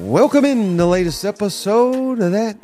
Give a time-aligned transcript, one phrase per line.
[0.00, 2.56] Welcome in the latest episode of that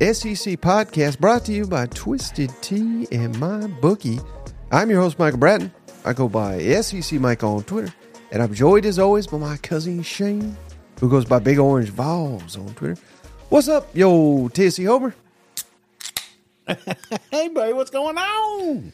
[0.00, 4.18] SEC podcast brought to you by Twisted Tea and My Bookie.
[4.70, 5.72] I'm your host, Michael Bratton.
[6.04, 7.92] I go by SEC Mike on Twitter,
[8.32, 10.56] and I'm joined as always by my cousin Shane,
[11.00, 13.00] who goes by Big Orange Vols on Twitter.
[13.50, 15.14] What's up, yo, Tennessee Homer?
[17.30, 18.92] Hey, buddy, what's going on?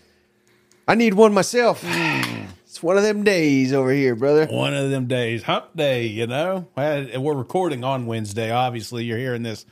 [0.89, 1.83] I need one myself.
[1.83, 2.47] Mm.
[2.77, 4.45] It's one of them days over here, brother.
[4.45, 6.69] One of them days, hump day, you know.
[6.77, 8.51] We're recording on Wednesday.
[8.51, 9.65] Obviously, you're hearing this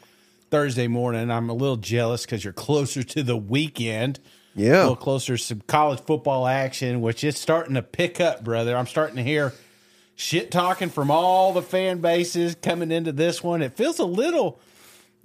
[0.51, 1.31] Thursday morning.
[1.31, 4.21] I'm a little jealous because you're closer to the weekend.
[4.55, 4.79] Yeah.
[4.79, 8.75] A little closer to some college football action, which is starting to pick up, brother.
[8.75, 9.53] I'm starting to hear
[10.17, 13.61] shit talking from all the fan bases coming into this one.
[13.61, 14.63] It feels a little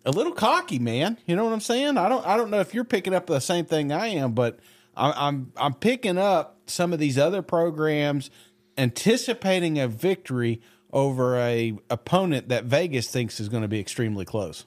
[0.03, 1.17] a little cocky, man.
[1.27, 1.97] You know what I'm saying?
[1.97, 4.59] I don't I don't know if you're picking up the same thing I am, but
[4.99, 8.29] I'm I'm, I'm picking up some of these other programs
[8.77, 14.65] anticipating a victory over a opponent that Vegas thinks is going to be extremely close.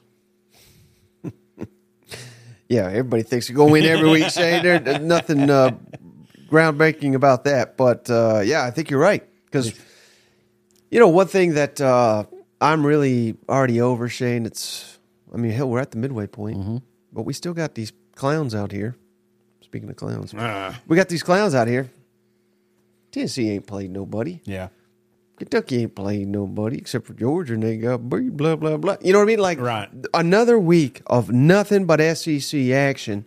[2.69, 4.63] Yeah, everybody thinks you go win every week, Shane.
[4.63, 5.71] There- There's nothing uh,
[6.49, 7.77] groundbreaking about that.
[7.77, 9.23] But uh, yeah, I think you're right.
[9.45, 9.73] Because,
[10.89, 12.23] you know, one thing that uh,
[12.59, 14.97] I'm really already over, Shane, it's,
[15.31, 16.81] I mean, hell, we're at the midway point,
[17.11, 18.95] but we still got these clowns out here.
[19.73, 20.79] Speaking of clowns, ah.
[20.85, 21.89] we got these clowns out here.
[23.11, 24.39] Tennessee ain't played nobody.
[24.43, 24.67] Yeah.
[25.35, 28.97] Kentucky ain't played nobody except for Georgia, and they got beat, blah blah blah.
[29.01, 29.39] You know what I mean?
[29.39, 29.89] Like Right.
[30.13, 33.25] another week of nothing but SEC action.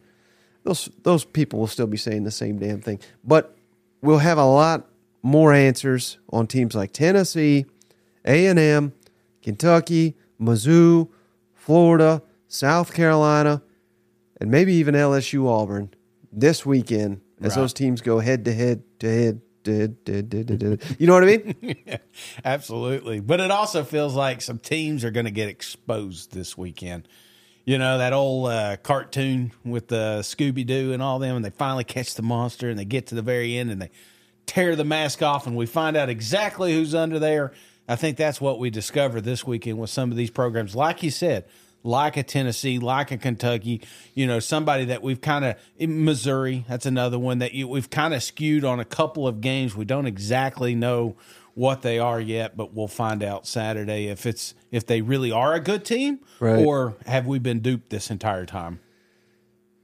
[0.62, 3.56] Those those people will still be saying the same damn thing, but
[4.00, 4.86] we'll have a lot
[5.24, 7.66] more answers on teams like Tennessee,
[8.24, 8.92] A and M,
[9.42, 11.08] Kentucky, Mizzou,
[11.54, 13.62] Florida, South Carolina,
[14.40, 15.90] and maybe even LSU Auburn
[16.36, 17.62] this weekend as Right.
[17.62, 20.60] those teams go head to head to head to head to head to head.
[20.60, 20.82] to head.
[20.98, 21.98] You know what I mean?
[22.44, 23.20] Absolutely.
[23.20, 27.08] But it also feels like some teams are going to get exposed this weekend.
[27.64, 31.50] You know, that old uh, cartoon with the Scooby Doo and all them, and they
[31.50, 33.90] finally catch the monster and they get to the very end and they
[34.46, 37.52] tear the mask off and we find out exactly who's under there.
[37.88, 40.76] I think that's what we discover this weekend with some of these programs.
[40.76, 41.46] Like you said,
[41.86, 43.80] like a Tennessee, like a Kentucky,
[44.14, 46.64] you know, somebody that we've kind of Missouri.
[46.68, 49.74] That's another one that you, we've kind of skewed on a couple of games.
[49.76, 51.16] We don't exactly know
[51.54, 55.54] what they are yet, but we'll find out Saturday if it's if they really are
[55.54, 56.62] a good team Right.
[56.64, 58.80] or have we been duped this entire time.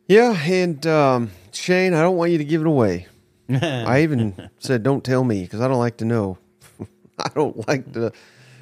[0.07, 3.07] Yeah, and um, Shane, I don't want you to give it away.
[3.49, 6.37] I even said, "Don't tell me," because I don't like to know.
[7.19, 8.13] I don't like to.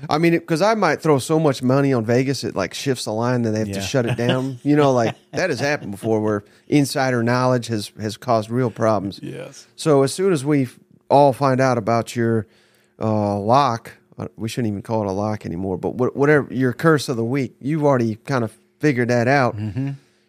[0.08, 3.12] I mean, because I might throw so much money on Vegas it like shifts the
[3.12, 4.58] line then they have to shut it down.
[4.64, 9.20] You know, like that has happened before, where insider knowledge has has caused real problems.
[9.22, 9.66] Yes.
[9.76, 10.68] So as soon as we
[11.08, 12.46] all find out about your
[13.00, 15.76] uh, lock, uh, we shouldn't even call it a lock anymore.
[15.76, 19.56] But wha- whatever your curse of the week, you've already kind of figured that out.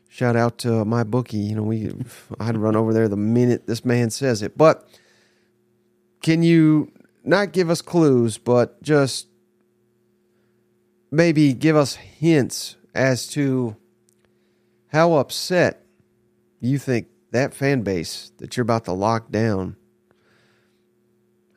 [0.10, 1.38] Shout out to my bookie.
[1.38, 1.92] You know, we
[2.40, 4.58] I'd run over there the minute this man says it.
[4.58, 4.88] But
[6.22, 6.92] can you
[7.24, 9.28] not give us clues, but just
[11.12, 13.76] maybe give us hints as to
[14.88, 15.86] how upset
[16.60, 19.76] you think that fan base that you're about to lock down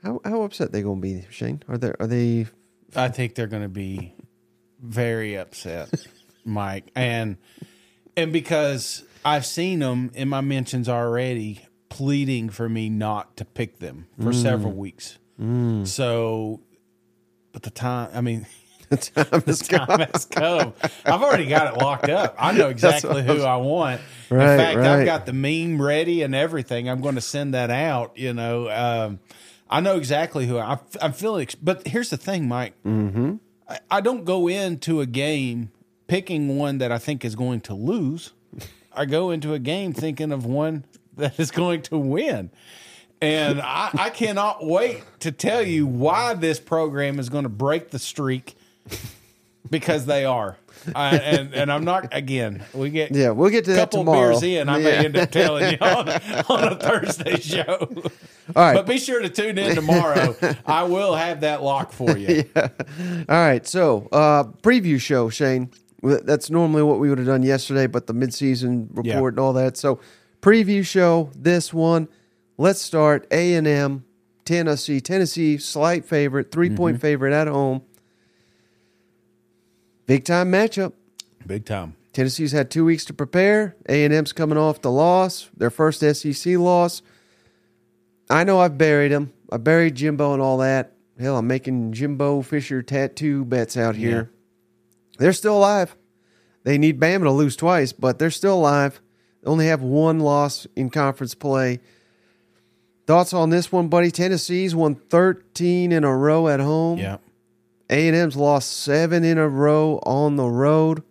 [0.05, 1.63] how how upset they gonna be shane?
[1.67, 2.47] Are they are they
[2.95, 4.15] I think they're going to be
[4.81, 5.91] very upset,
[6.45, 7.37] Mike, and
[8.17, 13.79] and because I've seen them in my mentions already pleading for me not to pick
[13.79, 14.43] them for mm.
[14.43, 15.19] several weeks.
[15.41, 15.87] Mm.
[15.87, 16.61] So,
[17.53, 18.47] but the time, I mean,
[18.91, 20.01] the time is time gone?
[20.01, 20.75] has come.
[21.05, 22.35] I've already got it locked up.
[22.39, 24.01] I know exactly who I want.
[24.31, 24.87] Right, In fact, right.
[24.87, 26.89] I've got the meme ready and everything.
[26.89, 28.17] I'm going to send that out.
[28.17, 29.21] You know, um,
[29.69, 31.49] I know exactly who I, I'm feeling.
[31.63, 32.75] But here's the thing, Mike.
[32.85, 33.37] Mm-hmm.
[33.69, 35.71] I, I don't go into a game
[36.07, 38.33] picking one that I think is going to lose.
[38.93, 40.85] I go into a game thinking of one
[41.17, 42.51] that is going to win.
[43.21, 47.91] And I, I cannot wait to tell you why this program is going to break
[47.91, 48.55] the streak
[49.71, 50.57] because they are.
[50.95, 52.63] I, and and I'm not again.
[52.75, 54.31] We get Yeah, we'll get to a that couple tomorrow.
[54.39, 54.69] beers in.
[54.69, 54.85] I Yeah.
[54.85, 56.09] may end up telling you on,
[56.51, 57.79] on a Thursday show.
[58.55, 60.37] all right But be sure to tune in tomorrow.
[60.67, 62.45] I will have that lock for you.
[62.57, 62.69] all
[63.29, 65.71] right so uh preview show shane
[66.03, 69.19] that's normally what we would have done yesterday but the midseason report Yeah.
[69.29, 70.01] and all that so
[70.43, 72.09] preview show this one
[72.59, 74.05] let's start a&m
[74.45, 77.81] tennessee tennessee slight favorite three point favorite at home
[80.07, 80.93] big time matchup
[81.47, 81.97] Big time.
[82.13, 83.77] Tennessee's had two weeks to prepare.
[83.89, 87.03] A and M's coming off the loss, their first SEC loss.
[88.31, 89.33] I know I've buried him.
[89.53, 90.93] I buried Jimbo and all that.
[91.19, 94.31] Hell, I'm making Jimbo Fisher tattoo bets out here.
[95.19, 95.95] They're still alive.
[96.65, 99.01] They need Bama to lose twice, but they're still alive.
[99.43, 101.81] They only have one loss in conference play.
[103.07, 104.11] Thoughts on this one, buddy?
[104.11, 106.99] Tennessee's won 13 in a row at home.
[106.99, 107.19] Yeah.
[107.91, 111.03] A&M's lost seven in a row on the road.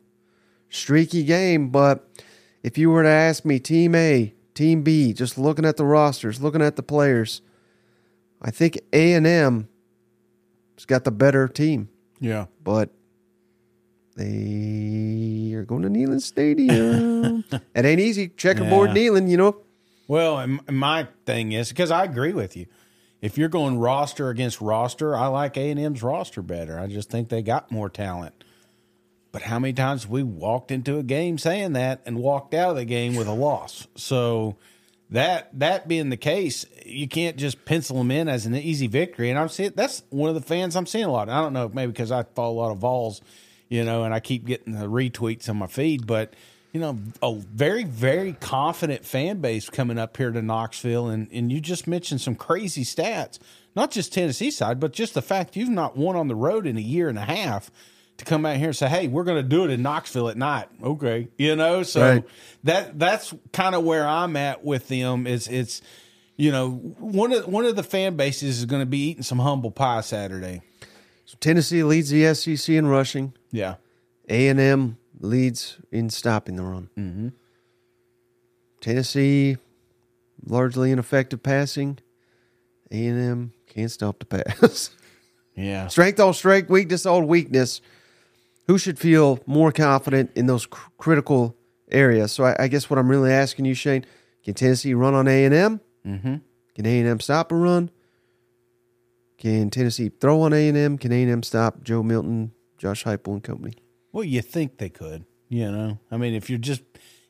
[0.69, 2.07] Streaky game, but
[2.63, 6.41] if you were to ask me, Team A, Team B, just looking at the rosters,
[6.41, 7.41] looking at the players,
[8.41, 9.67] I think A&M
[10.75, 11.89] has got the better team,
[12.19, 12.47] Yeah.
[12.63, 12.89] but
[14.15, 17.43] they are going to Neyland Stadium.
[17.75, 18.29] it ain't easy.
[18.29, 18.95] Checkerboard Yeah.
[19.09, 19.57] Neyland, you know.
[20.07, 22.65] Well, and and my thing is because I agree with you.
[23.23, 26.77] If you're going roster against roster, I like A and M's roster better.
[26.77, 28.43] I just think they got more talent.
[29.31, 32.75] But how many times we walked into a game saying that and walked out of
[32.75, 33.87] the game with a loss?
[33.95, 34.57] So
[35.09, 39.29] that that being the case, you can't just pencil them in as an easy victory.
[39.29, 41.29] And I'm seeing that's one of the fans I'm seeing a lot.
[41.29, 43.21] I don't know, maybe because I follow a lot of Vols,
[43.69, 46.33] you know, and I keep getting the retweets on my feed, but
[46.73, 51.07] you know, a very, very confident fan base coming up here to Knoxville.
[51.07, 53.37] And, and you just mentioned some crazy stats,
[53.75, 56.75] not just Tennessee side, but just the fact you've not won on the road in
[56.75, 57.69] a year and a half
[58.17, 60.37] to come out here and say, Hey, we're going to do it in Knoxville at
[60.37, 60.67] night.
[60.83, 61.27] Okay.
[61.37, 62.23] You know, so Right.
[62.63, 65.83] that, that's kind of where I'm at with them is it's,
[66.37, 69.37] you know, one of, one of the fan bases is going to be eating some
[69.37, 70.63] humble pie Saturday.
[71.39, 73.33] Tennessee leads the SEC in rushing.
[73.51, 73.75] Yeah.
[74.27, 76.89] A&M leads in stopping the run.
[76.97, 77.27] Mm-hmm.
[78.81, 79.57] Tennessee
[80.45, 81.99] largely ineffective passing.
[82.91, 84.91] A&M can't stop the pass.
[85.55, 85.85] Yeah.
[85.87, 87.79] strength on strength, weakness on weakness.
[88.65, 91.55] Who should feel more confident in those cr- critical
[91.91, 92.31] areas?
[92.31, 94.03] So I, I guess what I'm really asking you, Shane,
[94.43, 95.79] can Tennessee run on A&M?
[96.07, 96.35] Mm-hmm.
[96.73, 97.91] Can A&M stop a run?
[99.37, 100.97] Can Tennessee throw on A&M?
[100.97, 103.75] Can A&M stop Joe Milton, Josh Heupel and company?
[104.13, 105.99] Well, you think they could, you know.
[106.09, 106.83] I mean, if you're just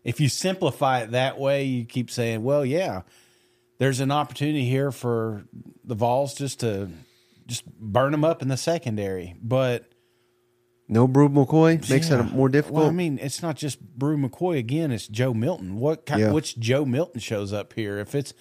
[0.04, 3.02] if you simplify it that way, you keep saying, "Well, yeah,
[3.80, 5.46] there's an opportunity here for
[5.84, 6.90] the Vols just to
[7.48, 9.90] just burn them up in the secondary." But
[10.90, 12.18] No Bru McCoy makes yeah.
[12.18, 12.82] that more difficult.
[12.82, 15.78] Well, I mean, it's not just Bru McCoy again; it's Joe Milton.
[15.78, 16.22] What kind?
[16.22, 16.32] Yeah.
[16.34, 17.98] Which Joe Milton shows up here?
[17.98, 18.34] If it's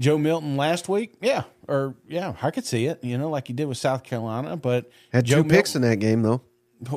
[0.00, 3.04] Joe Milton last week, yeah, or yeah, I could see it.
[3.04, 5.90] You know, like he did with South Carolina, but Had Joe two picks Milton- in
[5.90, 6.42] that game though.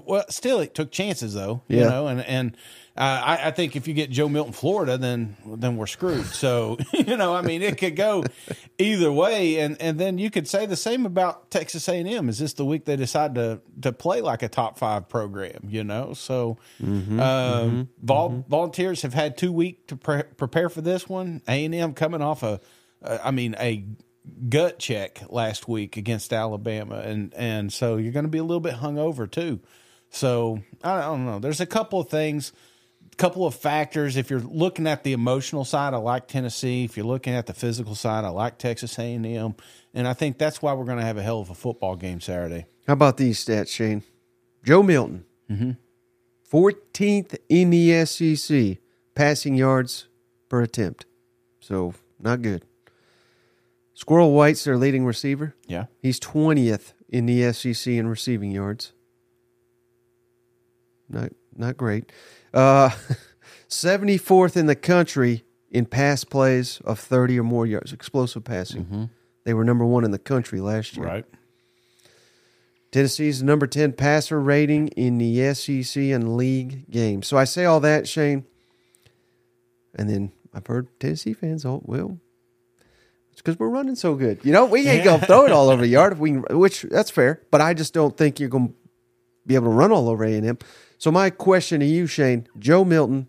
[0.06, 1.62] Well, still, it took chances though.
[1.68, 1.90] You Yeah.
[1.90, 2.58] know, and and
[2.98, 6.26] uh, I, I think if you get Joe Milton, Florida, then then we're screwed.
[6.26, 8.24] So you know, I mean, it could go
[8.78, 12.30] either way, and and then you could say the same about Texas A and M.
[12.30, 15.68] Is this the week they decide to to play like a top five program?
[15.70, 21.08] You know, so uh, vol- volunteers have had two weeks to pre- prepare for this
[21.10, 21.42] one.
[21.48, 22.60] A and M coming off a,
[23.04, 23.86] uh, I mean, a
[24.50, 28.62] gut check last week against Alabama, and and so you're going to be a little
[28.62, 29.60] bit hungover too.
[30.10, 31.40] So I don't know.
[31.40, 32.52] There's a couple of things,
[33.14, 34.18] a couple of factors.
[34.18, 36.84] If you're looking at the emotional side, I like Tennessee.
[36.84, 39.56] If you're looking at the physical side, I like Texas A&M,
[39.94, 42.20] and I think that's why we're going to have a hell of a football game
[42.20, 42.66] Saturday.
[42.88, 44.04] How about these stats, Shane?
[44.64, 45.72] Joe Milton, mm-hmm.
[46.52, 48.78] 14th in the SEC
[49.16, 50.08] passing yards
[50.50, 51.06] per attempt.
[51.60, 52.66] So not good.
[54.02, 55.54] Squirrel White's their leading receiver.
[55.68, 58.94] Yeah, He's 20th in the SEC in receiving yards.
[61.08, 62.12] Not not great.
[62.52, 62.90] Uh,
[63.70, 69.12] 74th in the country in pass plays of 30 or more yards, explosive passing.
[69.44, 71.06] They were number one in the country last year.
[71.06, 71.26] right.
[72.92, 77.28] Tennessee's number 10 passer rating in the SEC and league games.
[77.28, 78.46] So I say all that, Shane.
[79.94, 82.18] And then I've heard Tennessee fans, oh, well,
[83.32, 84.40] it's because we're running so good.
[84.44, 86.84] You know, we ain't to throw it all over the yard, if we can, which
[86.84, 87.42] that's fair.
[87.52, 88.76] But I just don't think you're going to
[89.46, 90.58] be able to run all over A&M.
[90.98, 93.28] So my question to you, Shane, Joe Milton,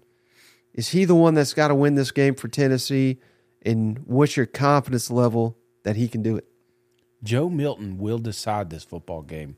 [0.75, 3.19] is he the one that's got to win this game for Tennessee?
[3.63, 6.47] And what's your confidence level that he can do it?
[7.23, 9.57] Joe Milton will decide this football game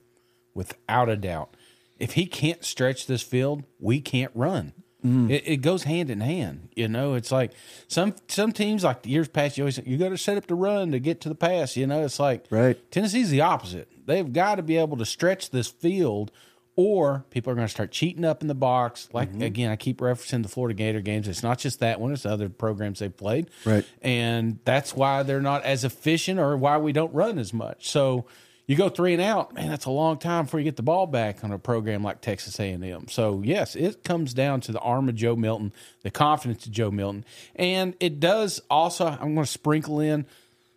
[0.55, 1.57] without a doubt.
[1.99, 4.75] If he can't stretch this field, we can't run.
[5.05, 5.31] Mm-hmm.
[5.31, 6.71] It, it goes hand in hand.
[6.75, 7.53] You know, it's like
[7.89, 9.59] some some teams like the years past.
[9.59, 11.77] You always you got to set up the run to get to the pass.
[11.77, 12.79] You know, it's like Right.
[12.91, 13.89] Tennessee's the opposite.
[14.07, 16.31] They've got to be able to stretch this field,
[16.77, 19.09] or people are going to start cheating up in the box.
[19.13, 19.43] Like mm-hmm.
[19.43, 21.29] again, I keep referencing the Florida Gator games.
[21.29, 23.51] It's not just that one; it's other programs they've played.
[23.67, 23.85] Right.
[24.01, 27.91] and that's why they're not as efficient, or why we don't run as much.
[27.91, 28.25] So
[28.67, 29.69] you go three and out, man.
[29.69, 32.59] That's a long time before you get the ball back on a program like Texas
[32.59, 33.09] A and M.
[33.09, 36.91] So yes, it comes down to the arm of Joe Milton, the confidence of Joe
[36.91, 37.25] Milton,
[37.57, 39.07] and it does also.
[39.07, 40.27] I'm going to sprinkle in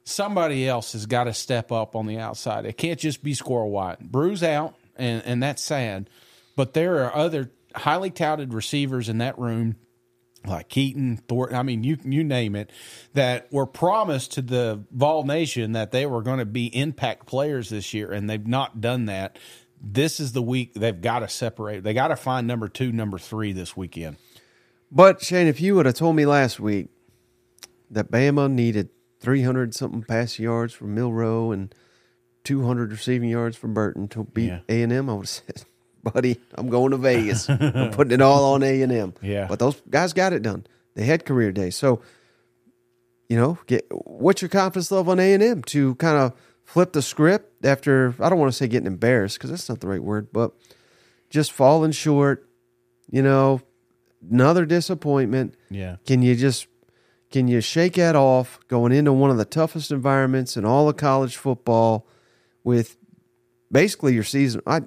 [0.03, 2.65] somebody else has got to step up on the outside.
[2.65, 3.99] It can't just be Squirrel White.
[3.99, 6.09] Bru's out, and and that's sad.
[6.55, 9.75] But there are other highly touted receivers in that room
[10.47, 12.71] like Keyton, Thornton, I mean, you you name it,
[13.13, 17.69] that were promised to the Vol Nation that they were going to be impact players
[17.69, 19.37] this year, and they've not done that.
[19.79, 21.83] This is the week they've got to separate.
[21.83, 24.17] They got to find number two, number three this weekend.
[24.91, 26.87] But Shane, if you would have told me last week
[27.91, 28.89] that Bama needed
[29.19, 31.73] 300 something pass yards from Milroe and
[32.43, 34.59] 200 receiving yards from Burton to beat Yeah.
[34.69, 35.65] A and M, I would have said,
[36.13, 37.49] "Buddy, I'm going to Vegas.
[37.49, 39.47] I'm putting it all on A and M." Yeah.
[39.47, 40.65] But those guys got it done.
[40.95, 41.75] They had career days.
[41.75, 42.01] So,
[43.29, 46.33] you know, get what's your confidence level on A and M to kind of
[46.63, 49.87] flip the script after I don't want to say getting embarrassed because that's not the
[49.87, 50.53] right word, but
[51.29, 52.47] just falling short.
[53.09, 53.61] You know,
[54.29, 55.55] another disappointment.
[55.69, 55.97] Yeah.
[56.05, 56.67] Can you just
[57.31, 60.97] can you shake that off going into one of the toughest environments in all of
[60.97, 62.07] college football
[62.63, 62.97] with
[63.71, 64.81] basically your season I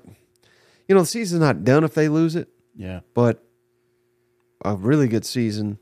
[0.91, 3.01] you know, the season's not done if they lose it, Yeah.
[3.15, 3.45] but
[4.65, 5.79] a really good season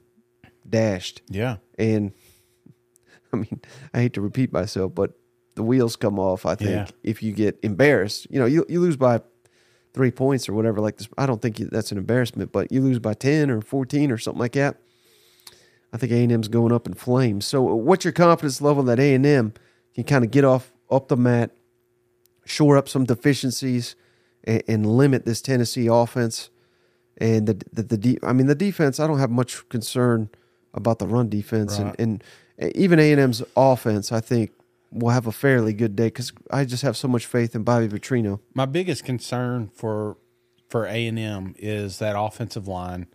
[0.69, 1.23] dashed.
[1.31, 1.57] Yeah.
[1.79, 2.13] And
[3.33, 3.63] I mean,
[3.95, 5.13] I hate to repeat myself, but
[5.55, 6.87] the wheels come off, I think, Yeah.
[7.03, 8.27] if you get embarrassed.
[8.31, 9.23] You know, you you lose by
[9.95, 11.09] three points or whatever like this.
[11.17, 14.19] I don't think you- that's an embarrassment, but you lose by 10 or 14 or
[14.19, 14.77] something like that.
[15.91, 17.47] I think A&M's going up in flames.
[17.47, 19.55] So uh, what's your confidence level that A&M
[19.95, 21.51] can kind of get off up the mat,
[22.45, 23.97] shore up some deficiencies
[24.49, 26.51] and, and limit this Tennessee offense
[27.19, 30.31] and the the, the de- I mean the defense I don't have much concern
[30.75, 31.95] about the run defense Right.
[31.99, 32.23] and,
[32.59, 34.51] eh, and even A&M's offense I think
[34.91, 37.89] will have a fairly good day cuz I just have so much faith in Bobby
[37.89, 38.41] Petrino.
[38.55, 40.17] My biggest concern for
[40.69, 43.07] for A and M is that offensive line.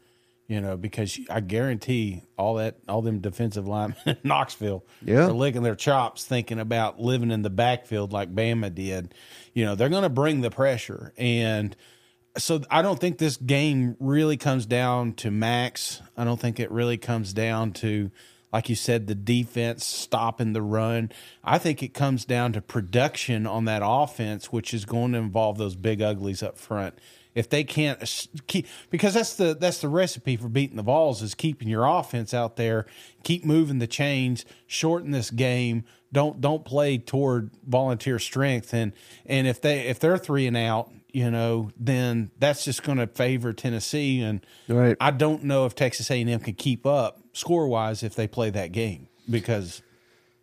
[0.48, 5.28] You know, because I guarantee all that all them defensive linemen in Knoxville Yeah.
[5.28, 9.14] are licking their chops, thinking about living in the backfield like Bama did.
[9.54, 11.76] You know, they're going to bring the pressure, and
[12.38, 16.02] so I don't think this game really comes down to Max.
[16.18, 18.10] I don't think it really comes down to,
[18.52, 21.12] like you said, the defense stopping the run.
[21.44, 25.58] I think it comes down to production on that offense, which is going to involve
[25.60, 26.96] those big uglies up front.
[27.36, 28.00] If they can't
[28.48, 32.34] keep, because that's the that's the recipe for beating the Vols is keeping your offense
[32.34, 32.86] out there,
[33.24, 35.84] keep moving the chains, shorten this game.
[36.12, 38.94] Don't don't play toward volunteer strength, and
[39.26, 43.08] and if they if they're three and out, you know, then that's just going to
[43.08, 44.22] favor Tennessee.
[44.22, 44.98] And Right.
[45.00, 48.72] I don't know if Texas A&M can keep up score wise if they play that
[48.72, 49.82] game because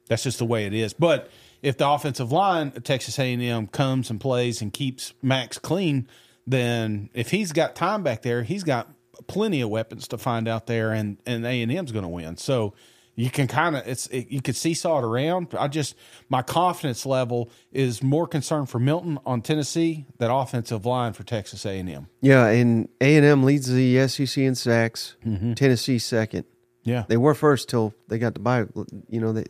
[0.08, 0.92] that's just the way it is.
[0.92, 1.28] But
[1.60, 6.08] if the offensive line of Texas A&M comes and plays and keeps Max clean,
[6.50, 8.90] then if he's got time back there, he's got
[9.26, 12.36] plenty of weapons to find out there, and and A&M's going to win.
[12.36, 12.74] So.
[13.16, 15.48] You can kind of it's it, you could seesaw it around.
[15.58, 15.94] I just
[16.30, 21.66] my confidence level is more concerned for Milton on Tennessee that offensive line for Texas
[21.66, 22.06] A and M.
[22.22, 25.52] Yeah, and A&M leads the SEC in sacks, mm-hmm.
[25.52, 26.46] Tennessee second.
[26.82, 28.64] Yeah, They were first till they got the bye.
[29.10, 29.44] You know, they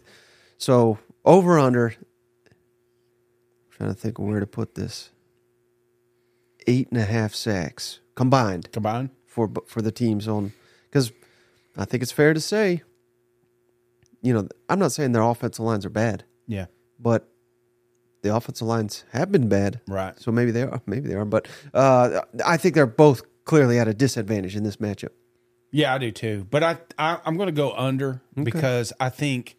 [0.58, 1.94] so over under.
[3.70, 5.10] Trying to think of where to put this.
[6.66, 9.10] Eight and a half sacks combined combined.
[9.26, 10.52] for for the teams on
[10.84, 11.12] because
[11.76, 12.82] I think it's fair to say.
[14.22, 16.66] You know, I'm not saying their offensive lines are bad, Yeah,
[16.98, 17.26] but
[18.20, 19.80] the offensive lines have been bad.
[19.88, 20.18] right.
[20.20, 23.88] So maybe they are, maybe they are, but uh, I think they're both clearly at
[23.88, 25.12] a disadvantage in this matchup.
[25.70, 26.46] Yeah, I do too.
[26.50, 29.56] But I, I I'm going to go under because I think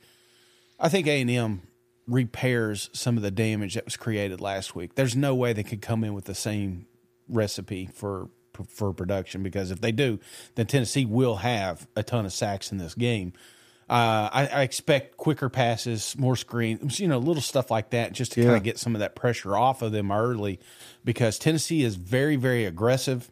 [0.80, 1.62] I think A and M
[2.08, 4.94] repairs some of the damage that was created last week.
[4.94, 6.86] There's no way they could come in with the same
[7.32, 8.30] recipe for
[8.68, 10.20] for production because if they do,
[10.56, 13.34] then Tennessee will have a ton of sacks in this game.
[13.90, 18.32] Uh, I, I expect quicker passes, more screens, you know, little stuff like that, just
[18.34, 20.62] to kind of get some of that pressure off of them early,
[21.04, 23.30] because Tennessee is very, very aggressive.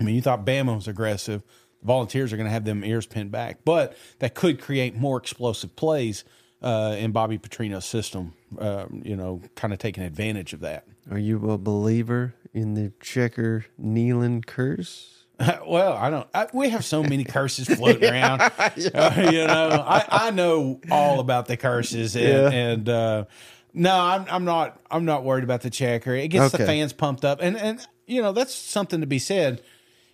[0.00, 1.42] I mean, you thought Bama was aggressive.
[1.80, 5.18] The Volunteers are going to have them ears pinned back, but that could create more
[5.18, 6.24] explosive plays
[6.62, 8.32] uh, in Bobby Petrino's system.
[8.58, 10.84] Um, you know, kind of taking advantage of that.
[11.10, 15.24] Are you a believer in the checker Neyland curse?
[15.66, 16.28] well, I don't.
[16.34, 18.40] I, we have so many curses floating around.
[18.94, 22.50] Uh, you know, I, I know all about the curses, and, Yeah.
[22.50, 23.24] and uh,
[23.74, 26.14] no, I'm I'm not I'm not worried about the checker.
[26.14, 29.62] It gets the fans pumped up, and and you know that's something to be said.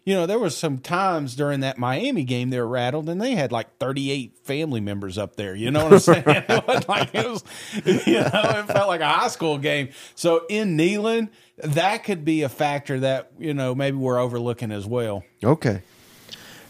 [0.07, 3.35] You know, there was some times during that Miami game they were rattled, and they
[3.35, 5.55] had like 38 family members up there.
[5.55, 6.23] You know what I'm saying?
[6.27, 7.45] it was like it was,
[7.85, 9.89] you know, it felt like a high school game.
[10.15, 14.87] So in Neyland, that could be a factor that you know maybe we're overlooking as
[14.87, 15.25] well.
[15.45, 15.83] Okay.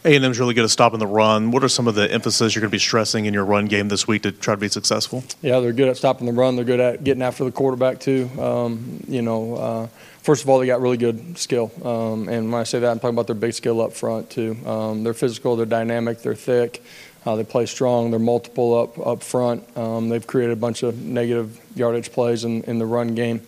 [0.06, 1.50] A&M's really good at stopping the run.
[1.50, 3.88] What are some of the emphasis you're going to be stressing in your run game
[3.88, 5.24] this week to try to be successful?
[5.42, 6.54] Yeah, they're good at stopping the run.
[6.54, 8.30] They're good at getting after the quarterback too.
[8.38, 9.88] Um, you know, uh,
[10.26, 12.98] first of all, they got really good skill, um, and when I say that, I'm
[12.98, 14.56] talking about their big skill up front too.
[14.66, 16.82] Um, they're physical, they're dynamic, they're thick.
[17.24, 18.10] Uh, they play strong.
[18.10, 19.64] They're multiple up up front.
[19.76, 23.40] Um, they've created a bunch of negative yardage plays in, in the run game,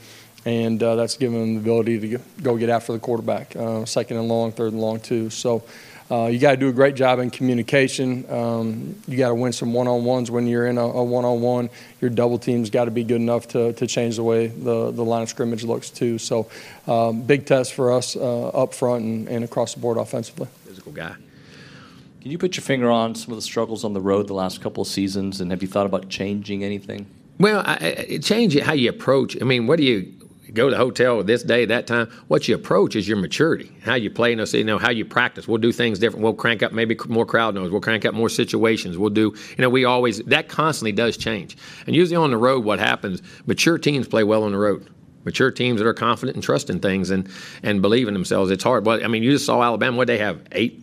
[0.44, 4.16] and uh, that's given them the ability to go get after the quarterback, uh, second
[4.16, 5.30] and long, third and long too.
[5.30, 5.64] So.
[6.10, 8.24] Uh, you got to do a great job in communication.
[8.30, 11.68] Um, you got to win some one-on-ones when you're in a, a one-on-one.
[12.00, 15.04] Your double team's got to be good enough to, to change the way the, the
[15.04, 16.16] line of scrimmage looks too.
[16.18, 16.48] So,
[16.86, 20.48] um, big test for us uh, up front and, and across the board offensively.
[20.64, 21.14] Physical guy.
[22.22, 24.60] Can you put your finger on some of the struggles on the road the last
[24.60, 27.06] couple of seasons, and have you thought about changing anything?
[27.38, 29.40] Well, I, I, change it how you approach.
[29.40, 30.12] I mean, what do you
[30.52, 32.08] go to the hotel this day, that time?
[32.28, 35.46] What you approach is your maturity, how you play, in you know, how you practice.
[35.48, 36.22] We'll do things different.
[36.22, 37.70] We'll crank up maybe more crowd noise.
[37.70, 38.98] We'll crank up more situations.
[38.98, 41.56] We'll do, you know, we always that constantly does change.
[41.86, 43.22] And usually on the road, what happens?
[43.46, 44.88] Mature teams play well on the road
[45.24, 47.28] mature teams that are confident and trust in things and
[47.62, 48.50] and believe in themselves.
[48.50, 48.84] It's hard.
[48.84, 49.96] But I mean, you just saw Alabama.
[49.96, 50.82] What they have eight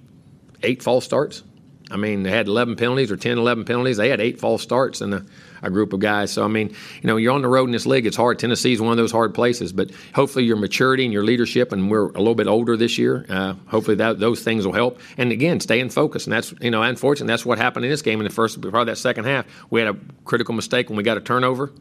[0.62, 1.44] eight false starts.
[1.92, 3.98] I mean, they had 11 penalties or 10, 11 penalties.
[3.98, 5.26] They had eight false starts in a,
[5.66, 6.32] a, group of guys.
[6.32, 6.70] So, I mean,
[7.02, 8.06] you know, you're on the road in this league.
[8.06, 8.40] It's hard.
[8.40, 9.74] Tennessee is one of those hard places.
[9.74, 13.26] But hopefully, your maturity and your leadership, and we're a little bit older this year.
[13.30, 15.00] Uh, hopefully, that those things will help.
[15.18, 16.26] And again, stay in focus.
[16.26, 18.74] And that's, you know, unfortunately, that's what happened in this game in the first part
[18.76, 19.46] of that second half.
[19.70, 21.72] We had a critical mistake when we got a turnover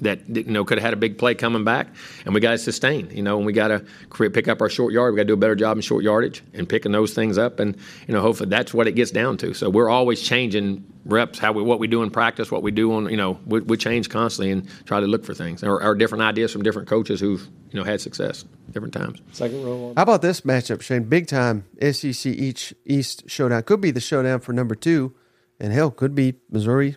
[0.00, 1.88] that you know could have had a big play coming back,
[2.24, 3.10] and we got to sustain.
[3.10, 5.12] You know, and we got to pick up our short yard.
[5.12, 7.60] We got to do a better job in short yardage and picking those things up,
[7.60, 7.76] and
[8.06, 9.54] you know, hopefully that's what it gets down to.
[9.54, 12.92] So we're always changing reps, how we what we do in practice, what we do
[12.92, 15.94] on you know we, we change constantly and try to look for things or, or,
[15.94, 19.20] different ideas from different coaches who've you know had success different times.
[19.32, 19.92] Second row.
[19.96, 21.04] How about this matchup, Shane?
[21.04, 25.14] Big time SEC each East showdown could be the showdown for number two,
[25.58, 26.96] and hell could be Missouri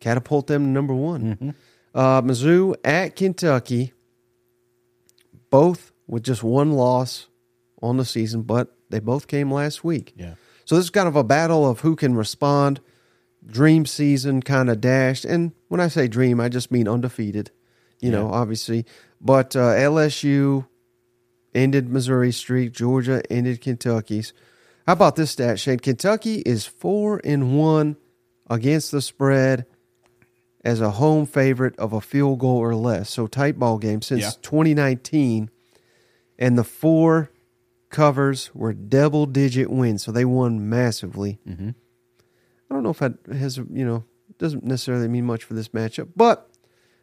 [0.00, 1.22] catapult them to number one.
[1.22, 1.50] Mm-hmm.
[1.94, 3.92] Uh, Mizzou at Kentucky,
[5.50, 7.28] both with just one loss
[7.82, 10.12] on the season, but they both came last week.
[10.16, 10.34] Yeah.
[10.64, 12.80] So this is kind of a battle of who can respond.
[13.44, 17.50] Dream season kind of dashed, and when I say dream, I just mean undefeated.
[18.00, 18.18] You yeah.
[18.18, 18.84] know, obviously,
[19.20, 20.66] but uh, LSU
[21.54, 22.72] ended Missouri streak.
[22.72, 24.32] Georgia ended Kentucky's.
[24.86, 25.78] How about this stat, Shane?
[25.78, 27.96] Kentucky is four and one
[28.48, 29.66] against the spread
[30.64, 33.10] as a home favorite of a field goal or less.
[33.10, 34.30] So tight ball game since yeah.
[34.42, 35.50] 2019,
[36.38, 37.30] and the four
[37.90, 41.38] covers were double digit wins, so they won massively.
[41.46, 41.70] Mm-hmm.
[42.70, 44.04] I don't know if that has you know
[44.38, 46.48] doesn't necessarily mean much for this matchup, but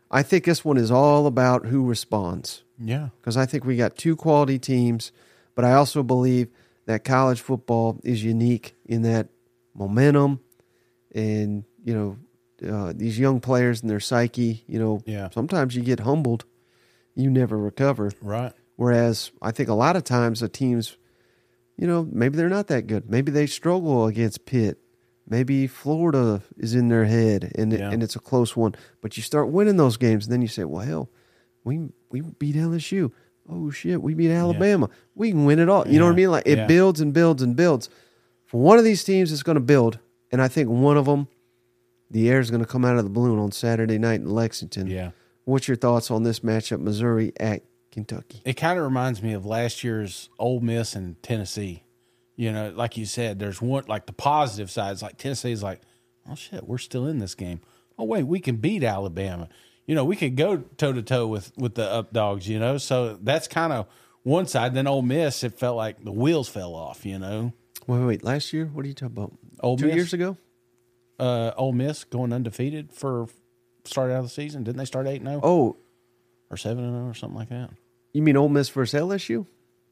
[0.09, 2.63] I think this one is all about who responds.
[2.79, 5.11] Yeah, because I think we got two quality teams,
[5.55, 6.47] but I also believe
[6.85, 9.27] that college football is unique in that
[9.75, 10.39] momentum
[11.13, 12.17] and you know
[12.65, 15.29] uh, these young players and their psyche, you know, yeah.
[15.29, 16.45] sometimes you get humbled,
[17.15, 18.11] you never recover.
[18.21, 18.53] Right.
[18.75, 20.97] Whereas I think a lot of times the teams,
[21.77, 23.09] you know, maybe they're not that good.
[23.09, 24.79] Maybe they struggle against Pitt.
[25.29, 27.91] Maybe Florida is in their head and yeah.
[27.91, 28.75] and it's a close one.
[29.01, 31.09] But you start winning those games, and then you say, "Well, hell,
[31.65, 33.11] we we beat LSU.
[33.49, 34.87] Oh shit, we beat Alabama.
[34.89, 34.97] Yeah.
[35.15, 35.99] We can win it all." You yeah.
[35.99, 36.31] know what I mean?
[36.31, 37.89] Like it builds and builds and builds.
[38.45, 39.99] For one of these teams, it's going to build,
[40.31, 41.27] and I think one of them
[42.09, 44.87] the air is going to come out of the balloon on Saturday night in Lexington.
[44.87, 45.11] Yeah.
[45.45, 48.41] What's your thoughts on this matchup, Missouri at Kentucky?
[48.45, 51.83] It kind of reminds me of last year's Ole Miss and Tennessee.
[52.35, 54.91] You know, like you said, there's one like the positive side.
[54.91, 55.81] It's like Tennessee's like,
[56.29, 57.61] oh shit, we're still in this game.
[57.97, 59.49] Oh wait, we can beat Alabama.
[59.85, 62.47] You know, we could go toe to toe with with the up dogs.
[62.47, 63.87] You know, so that's kind of
[64.21, 64.75] one side.
[64.75, 67.05] Then Ole Miss, it felt like the wheels fell off.
[67.05, 67.53] You know.
[67.87, 68.23] Wait, wait.
[68.23, 69.33] Last year, what are you talking about?
[69.61, 69.95] Ole Two Miss?
[69.95, 70.37] years ago
[71.19, 73.27] uh, Ole Miss going undefeated for
[73.85, 74.63] start out of the season?
[74.63, 75.39] Didn't they start eight zero?
[75.43, 75.77] Oh,
[76.49, 77.71] or seven and zero or something like that.
[78.13, 79.45] You mean Ole Miss versus LSU?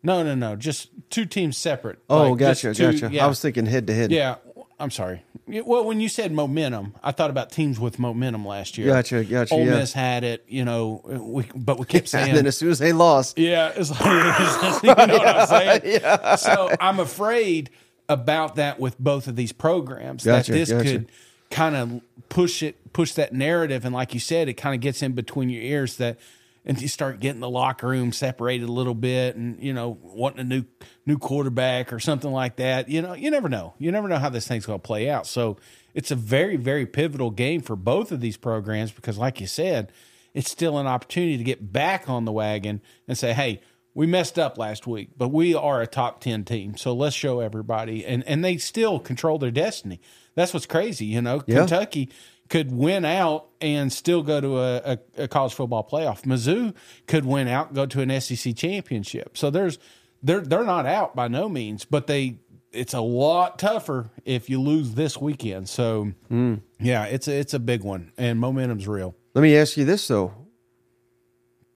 [0.03, 0.55] No, no, no.
[0.55, 1.99] Just two teams separate.
[2.09, 3.09] Oh, like gotcha, two, gotcha.
[3.11, 3.25] Yeah.
[3.25, 4.11] I was thinking head to head.
[4.11, 4.35] Yeah,
[4.79, 5.23] I'm sorry.
[5.47, 8.87] Well, when you said momentum, I thought about teams with momentum last year.
[8.87, 9.53] Gotcha, gotcha.
[9.53, 9.71] Ole yeah.
[9.71, 12.29] Miss had it, you know, we, but we kept saying.
[12.29, 14.01] and then as soon as they lost, yeah, it's like,
[14.83, 15.81] you know what I'm saying.
[16.01, 16.35] Yeah.
[16.35, 17.69] So I'm afraid
[18.07, 20.83] about that with both of these programs gotcha, that this gotcha.
[20.83, 21.11] could
[21.49, 25.01] kind of push it, push that narrative, and like you said, it kind of gets
[25.01, 26.17] in between your ears that,
[26.65, 30.39] and you start getting the locker room separated a little bit, and you know wanting
[30.39, 30.63] a new
[31.05, 32.89] new quarterback or something like that.
[32.89, 33.73] You know, you never know.
[33.77, 35.27] You never know how this thing's going to play out.
[35.27, 35.57] So
[35.93, 39.91] it's a very very pivotal game for both of these programs because, like you said,
[40.33, 43.61] it's still an opportunity to get back on the wagon and say, hey
[43.95, 46.77] we messed up last week, but we are a top 10 team.
[46.77, 48.05] So let's show everybody.
[48.05, 50.01] And, and they still control their destiny.
[50.35, 51.05] That's what's crazy.
[51.05, 51.59] You know, Yeah.
[51.59, 52.11] Kentucky
[52.49, 56.23] could win out and still go to a, a, a college football playoff.
[56.23, 56.75] Mizzou
[57.07, 59.37] could win out, and go to an SEC championship.
[59.37, 59.79] So there's,
[60.21, 62.39] they're, they're not out by no means, but they,
[62.73, 65.69] it's a lot tougher if you lose this weekend.
[65.69, 66.55] So hmm.
[66.81, 69.15] yeah, it's a, it's a big one and momentum's real.
[69.33, 70.44] Let me ask you this though.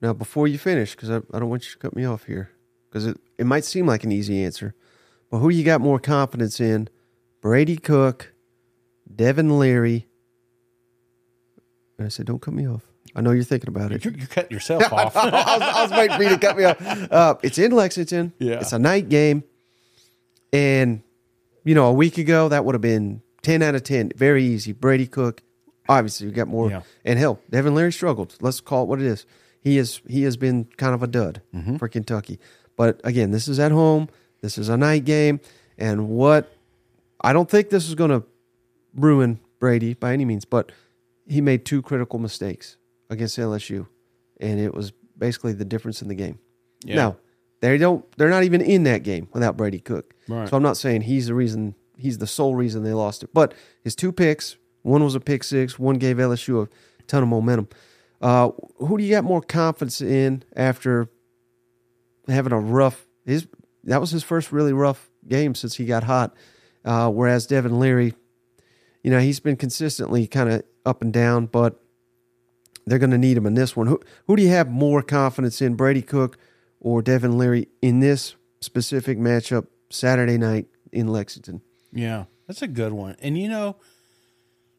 [0.00, 2.50] Now, before you finish, because I, I don't want you to cut me off here,
[2.88, 4.74] because it, it might seem like an easy answer,
[5.30, 6.88] but who you got more confidence in?
[7.40, 8.32] Brady Cook,
[9.14, 10.06] Devin Leary.
[11.98, 12.86] And I said, don't cut me off.
[13.14, 14.04] I know you're thinking about it.
[14.04, 15.16] You're, you're cutting yourself off.
[15.16, 16.80] I, was, I was waiting for you to cut me off.
[16.80, 18.32] Uh, it's in Lexington.
[18.38, 18.60] Yeah.
[18.60, 19.44] It's a night game.
[20.52, 21.02] And,
[21.64, 24.12] you know, a week ago, that would have been 10 out of 10.
[24.16, 24.72] Very easy.
[24.72, 25.42] Brady Cook.
[25.88, 26.70] Obviously, you got more.
[26.70, 26.82] Yeah.
[27.04, 28.36] And hell, Devin Leary struggled.
[28.40, 29.26] Let's call it what it is.
[29.60, 31.76] He is he has been kind of a dud Mm-hmm.
[31.76, 32.38] for Kentucky.
[32.76, 34.08] But again, this is at home.
[34.40, 35.40] This is a night game.
[35.76, 36.50] And what
[37.20, 38.22] I don't think this is going to
[38.94, 40.72] ruin Brady by any means, but
[41.26, 42.76] he made two critical mistakes
[43.10, 43.86] against LSU,
[44.40, 46.38] and it was basically the difference in the game.
[46.84, 46.94] Yeah.
[46.96, 47.16] Now
[47.60, 50.14] they don't; they're not even in that game without Brady Cook.
[50.28, 50.48] Right.
[50.48, 53.30] So I'm not saying he's the reason; he's the sole reason they lost it.
[53.34, 53.52] But
[53.84, 57.68] his two picks, one was a pick six, one gave LSU a ton of momentum.
[58.20, 61.08] Uh, who do you got more confidence in after
[62.28, 63.06] having a rough?
[63.24, 63.46] His
[63.84, 66.34] that was his first really rough game since he got hot.
[66.84, 68.14] Uh, whereas Devin Leary,
[69.02, 71.82] you know, he's been consistently kind of up and down, but
[72.86, 73.86] they're going to need him in this one.
[73.86, 76.38] Who who do you have more confidence in, Brady Cook
[76.80, 81.62] or Devin Leary in this specific matchup Saturday night in Lexington?
[81.92, 83.16] Yeah, that's a good one.
[83.20, 83.76] And you know,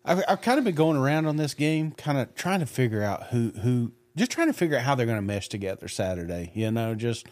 [0.04, 3.04] I've, I've kind of been going around on this game, kind of trying to figure
[3.04, 6.52] out who who just trying to figure out how they're going to mesh together Saturday.
[6.54, 7.28] You know, just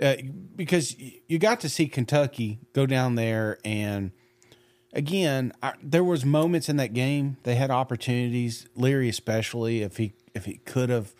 [0.00, 0.16] uh,
[0.56, 4.12] because you got to see Kentucky go down there and.
[4.92, 8.66] Again, I, there was moments in that game they had opportunities.
[8.74, 11.14] Leary, especially, if he if he could have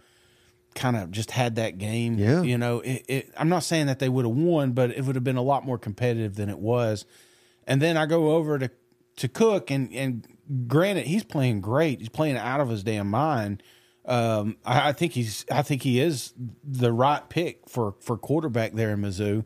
[0.75, 2.19] kind of just had that game.
[2.19, 2.43] Yeah.
[2.43, 5.15] You know, it, it, I'm not saying that they would have won, but it would
[5.15, 7.05] have been a lot more competitive than it was.
[7.67, 8.71] And then I go over to
[9.17, 10.27] to Cook, and and
[10.67, 12.01] granted, he's playing great.
[12.01, 13.63] He's playing out of his damn mind.
[14.07, 16.33] Um, I, I think he's I think he is
[16.65, 19.45] the right pick for for quarterback there in Mizzou.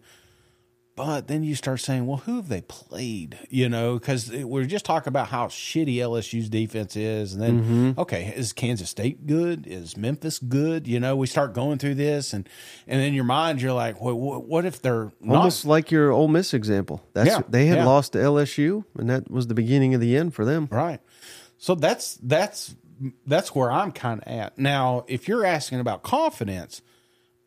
[0.96, 3.36] But then you start saying, well, who have they played?
[3.50, 7.32] You know, because we're just talking about how shitty LSU's defense is.
[7.32, 8.00] And then, mm-hmm.
[8.00, 9.66] okay, is Kansas State good?
[9.66, 10.86] Is Memphis good?
[10.86, 12.48] You know, we start going through this, and
[12.86, 15.38] and in your mind, you're like, well, what if they're not?
[15.38, 17.02] Almost like your Ole Miss example.
[17.12, 17.86] That's Yeah, they had yeah.
[17.86, 20.68] lost to LSU, and that was the beginning of the end for them.
[20.70, 21.00] Right.
[21.58, 22.76] So that's that's
[23.26, 24.58] that's where I'm kind of at.
[24.58, 26.82] Now, if you're asking about confidence,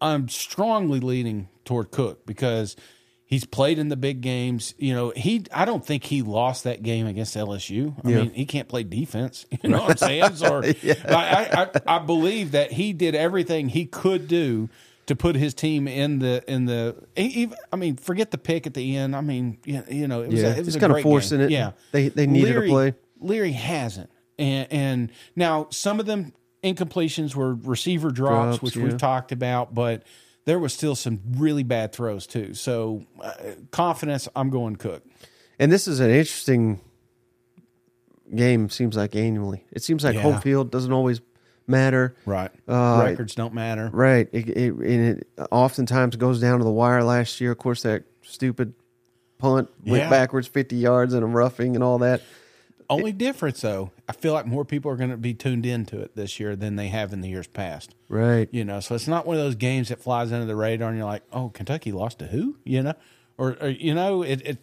[0.02, 2.76] I'm strongly leaning toward Cook because
[3.28, 4.74] he's played in the big games.
[4.80, 7.94] You know, he I don't think he lost that game against LSU.
[8.04, 8.16] I Yeah.
[8.24, 9.46] mean, he can't play defense.
[9.64, 10.36] You know what I'm saying?
[10.38, 10.62] So
[11.08, 14.70] I, I, I I believe that he did everything he could do
[15.06, 16.96] to put his team in the in the.
[17.16, 19.16] he- he- I mean, forget the pick at the end.
[19.16, 21.48] I mean, you you know, it was Yeah, a, it was a kinda forcing game.
[21.48, 21.52] it.
[21.52, 22.94] Yeah, They- they needed to Leary- play.
[23.20, 28.84] Leary hasn't, and and now some of them incompletions were receiver drops, Drops, which yeah.
[28.84, 30.04] we've talked about, but
[30.48, 32.54] there was still some really bad throws too.
[32.54, 33.34] So uh,
[33.72, 35.04] confidence, I'm going Cook.
[35.60, 36.80] And this is an interesting
[38.34, 38.70] game.
[38.70, 40.22] Seems like annually, it seems like Yeah.
[40.22, 41.20] home field doesn't always
[41.68, 42.16] matter.
[42.26, 43.90] Right, Uh, records don't matter.
[43.92, 44.30] Right.
[44.32, 47.04] It, it, and it oftentimes goes down to the wire.
[47.04, 48.74] Last year, of course, that stupid
[49.38, 50.10] punt went Yeah.
[50.10, 52.22] backwards 50 yards and a roughing and all that.
[52.90, 56.16] Only difference though, I feel like more people are going to be tuned into it
[56.16, 57.94] this year than they have in the years past.
[58.08, 58.48] Right.
[58.52, 60.98] You know, so it's not one of those games that flies under the radar and
[60.98, 62.58] you're like, oh, Kentucky lost to who?
[62.64, 62.94] You know,
[63.38, 64.58] or, or you know, it, it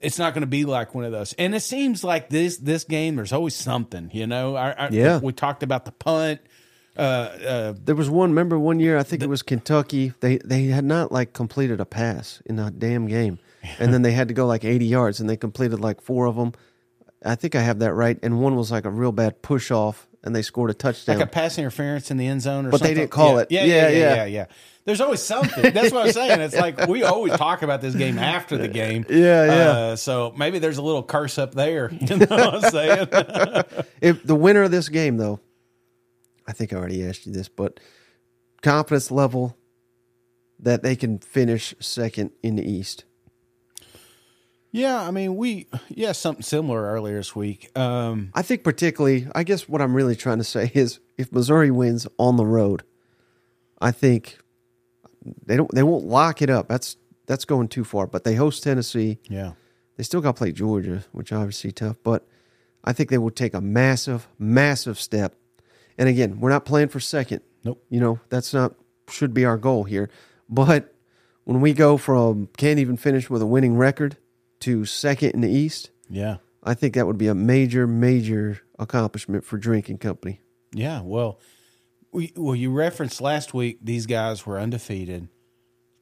[0.00, 1.32] it's not going to be like one of those.
[1.34, 4.10] And it seems like this this game, there's always something.
[4.12, 5.18] You know, I, I, Yeah.
[5.18, 6.40] we talked about the punt.
[6.96, 8.30] Uh, uh, There was one.
[8.30, 8.96] Remember one year?
[8.96, 10.12] I think it was Kentucky.
[10.20, 13.38] They they had not like completed a pass in the damn game,
[13.78, 16.36] and then they had to go like 80 yards, and they completed like four of
[16.36, 16.52] them.
[17.26, 18.18] I think I have that right.
[18.22, 21.18] And one was like a real bad push off, and they scored a touchdown.
[21.18, 22.78] like a pass interference in the end zone, or something.
[22.78, 23.40] But they didn't call Yeah.
[23.42, 23.50] it.
[23.50, 24.14] Yeah Yeah, yeah, yeah, yeah.
[24.14, 24.46] yeah, yeah.
[24.84, 25.72] There's always something.
[25.72, 26.40] That's what I'm saying.
[26.40, 29.04] It's like we always talk about this game after the game.
[29.10, 29.52] Yeah, yeah.
[29.70, 31.90] Uh, so maybe there's a little curse up there.
[32.00, 33.08] You know what I'm saying?
[34.00, 35.40] if the winner of this game, though,
[36.46, 37.80] I think I already asked you this, but
[38.62, 39.56] confidence level
[40.60, 43.04] that they can finish second in the East.
[44.72, 47.76] Yeah, I mean, we yeah something similar earlier this week.
[47.78, 51.70] Um, I think particularly, I guess what I'm really trying to say is if Missouri
[51.70, 52.82] wins on the road,
[53.80, 54.38] I think
[55.44, 56.68] they don't they won't lock it up.
[56.68, 58.06] That's that's going too far.
[58.06, 59.18] But they host Tennessee.
[59.28, 59.52] Yeah.
[59.96, 61.96] They still got to play Georgia, which obviously tough.
[62.02, 62.26] But
[62.84, 65.34] I think they will take a massive, massive step.
[65.96, 67.40] And again, we're not playing for second.
[67.64, 67.82] Nope.
[67.88, 68.74] You know that's not
[69.08, 70.10] should be our goal here.
[70.48, 70.94] But
[71.44, 74.16] when we go from can't even finish with a winning record
[74.60, 76.38] to second in the East, Yeah.
[76.62, 80.40] I think that would be a major, major accomplishment for drinking company.
[80.72, 81.00] Yeah.
[81.02, 81.38] Well,
[82.10, 85.28] we, well, you referenced last week these guys were undefeated,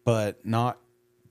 [0.05, 0.79] but not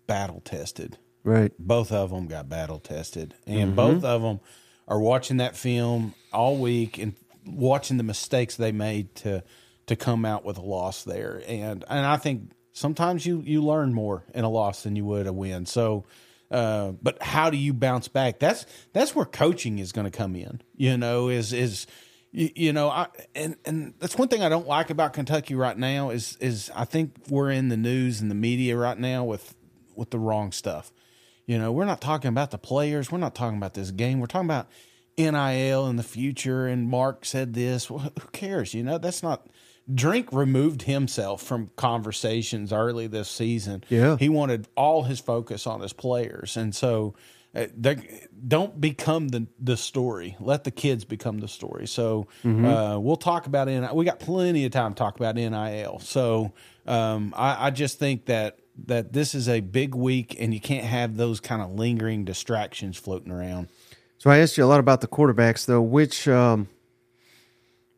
[0.05, 0.99] battle tested.
[1.23, 1.51] Right.
[1.57, 3.75] Both of them got battle tested, and mm-hmm.
[3.75, 4.39] both of them
[4.87, 9.43] are watching that film all week and watching the mistakes they made to
[9.85, 11.41] to come out with a loss there.
[11.47, 15.25] And and I think sometimes you you learn more in a loss than you would
[15.25, 15.65] a win.
[15.65, 16.05] So.
[16.51, 18.39] Uh, but how do you bounce back?
[18.39, 20.61] That's that's where coaching is going to come in.
[20.75, 21.87] You know, is is
[22.31, 25.77] you, you know, I and and that's one thing I don't like about Kentucky right
[25.77, 29.55] now is is I think we're in the news and the media right now with
[29.95, 30.91] with the wrong stuff.
[31.45, 33.11] You know, we're not talking about the players.
[33.11, 34.19] We're not talking about this game.
[34.19, 34.69] We're talking about
[35.17, 36.67] NIL in the future.
[36.67, 37.89] And Mark said this.
[37.89, 38.73] Well, who cares?
[38.73, 39.47] You know, that's not.
[39.91, 43.83] Drink removed himself from conversations early this season.
[43.89, 44.17] Yeah.
[44.17, 46.55] He wanted all his focus on his players.
[46.55, 47.15] And so
[47.55, 50.35] uh, they don't become the the story.
[50.39, 51.87] Let the kids become the story.
[51.87, 53.93] So uh, we'll talk about it.
[53.93, 55.99] We got plenty of time to talk about NIL.
[55.99, 56.53] So
[56.87, 60.85] um, I, I just think that that this is a big week, and you can't
[60.85, 63.67] have those kind of lingering distractions floating around.
[64.17, 65.81] So I asked you a lot about the quarterbacks, though.
[65.81, 66.69] Which um,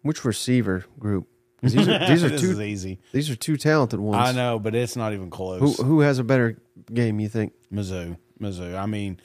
[0.01, 1.27] which receiver group?
[1.73, 2.51] These are, these are this two.
[2.51, 2.99] is easy.
[3.11, 4.27] These are two talented ones.
[4.29, 5.77] I know, but it's not even close.
[5.79, 6.57] who has a better
[6.93, 7.19] game?
[7.19, 7.53] You think?
[7.73, 8.77] Mizzou, Mizzou.
[8.77, 9.19] I mean,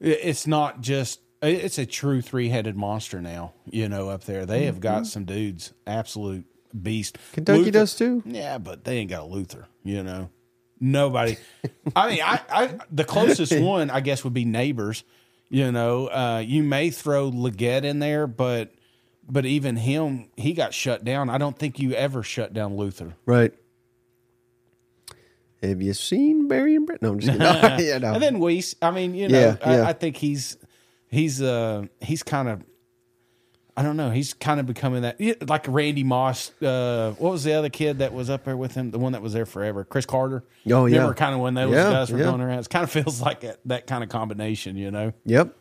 [0.00, 1.20] it- it's not just.
[1.42, 3.54] It's a true three-headed monster now.
[3.70, 6.44] You know, up there they have got some dudes, absolute
[6.82, 7.16] beast.
[7.32, 8.22] Kentucky does too?
[8.26, 9.66] Yeah, but they ain't got a Luther.
[9.82, 10.28] You know,
[10.80, 11.38] nobody.
[11.96, 15.02] I mean, I, I the closest one I guess would be neighbors.
[15.48, 18.74] You know, uh, you may throw Legette in there, but
[19.30, 21.30] but even him, he got shut down.
[21.30, 23.14] I don't think you ever shut down Luther.
[23.26, 23.54] Right.
[25.62, 27.02] Have you seen Barry and Brett?
[27.02, 27.46] No, I'm just kidding.
[27.86, 28.14] Yeah, no.
[28.14, 29.82] And then Wease, I mean, you know, Yeah, yeah.
[29.84, 30.56] I, I think he's
[31.08, 32.62] he's uh he's kind of
[33.76, 36.50] I don't know, he's kind of becoming that like Randy Moss.
[36.60, 38.90] Uh, what was the other kid that was up there with him?
[38.90, 40.44] The one that was there forever, Cris Carter.
[40.70, 40.96] Oh, yeah.
[40.96, 42.58] remember kind of when those Yeah, guys were going around.
[42.58, 45.12] It kind of feels like that, that kind of combination, you know.
[45.24, 45.56] Yep.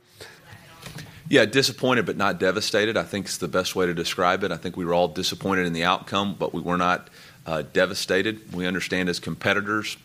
[1.29, 2.97] Yeah, disappointed but not devastated.
[2.97, 4.51] I think it's the best way to describe it.
[4.51, 7.07] I think we were all disappointed in the outcome, but we were not
[7.45, 8.51] uh, devastated.
[8.51, 9.95] We understand as competitors.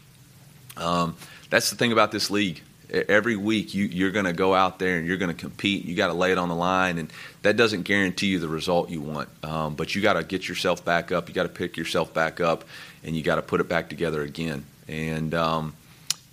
[0.76, 1.16] Um,
[1.48, 2.62] that's the thing about this league.
[2.90, 5.86] Every week you, you're going to go out there and you're going to compete.
[5.86, 7.10] You got to lay it on the line, and
[7.40, 9.30] that doesn't guarantee you the result you want.
[9.42, 11.28] Um, but you got to get yourself back up.
[11.28, 12.64] You got to pick yourself back up,
[13.02, 14.66] and you got to put it back together again.
[14.88, 15.74] And um,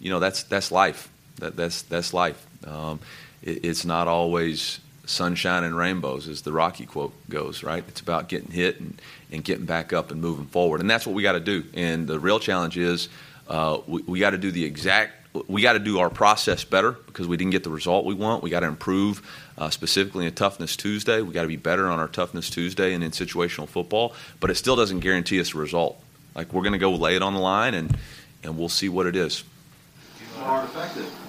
[0.02, 1.10] you know that's that's life.
[1.38, 2.46] That, that's that's life.
[2.68, 3.00] Um,
[3.44, 7.64] it, it's not always sunshine and rainbows, as the Rocky quote goes.
[7.64, 7.84] Right?
[7.88, 9.02] It's about getting hit and,
[9.32, 11.64] and getting back up and moving forward, and that's what we got to do.
[11.74, 13.10] And the real challenge is
[13.48, 15.14] uh, we, we got to do the exact.
[15.48, 18.44] We got to do our process better because we didn't get the result we want.
[18.44, 19.26] We got to improve,
[19.58, 21.22] uh, specifically in Toughness Tuesday.
[21.22, 24.14] We got to be better on our Toughness Tuesday and in situational football.
[24.42, 26.04] But it still doesn't guarantee us a result.
[26.36, 27.98] Like we're going to go lay it on the line, and
[28.44, 29.44] and we'll see what it is.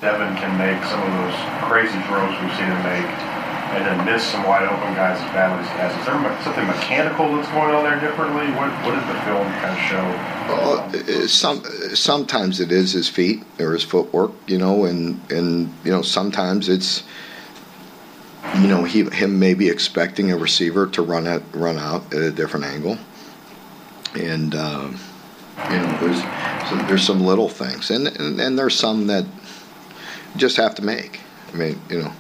[0.01, 1.37] Devin can make some of those
[1.69, 3.05] crazy throws we've seen him make,
[3.77, 5.93] and then miss some wide open guys as badly as he has.
[6.01, 8.47] Is there something mechanical that's going on there differently?
[8.57, 10.05] What What does the film kind of show?
[10.49, 11.63] Well, some
[11.95, 16.69] sometimes it is his feet or his footwork, you know, and and you know sometimes
[16.71, 17.03] it's
[18.61, 22.31] you know he him maybe expecting a receiver to run at run out at a
[22.31, 22.97] different angle,
[24.15, 24.91] and uh,
[25.71, 26.23] you know there's
[26.89, 29.25] there's some little things, and, and and there's some that
[30.37, 31.21] just have to make.
[31.53, 32.13] I mean, you know,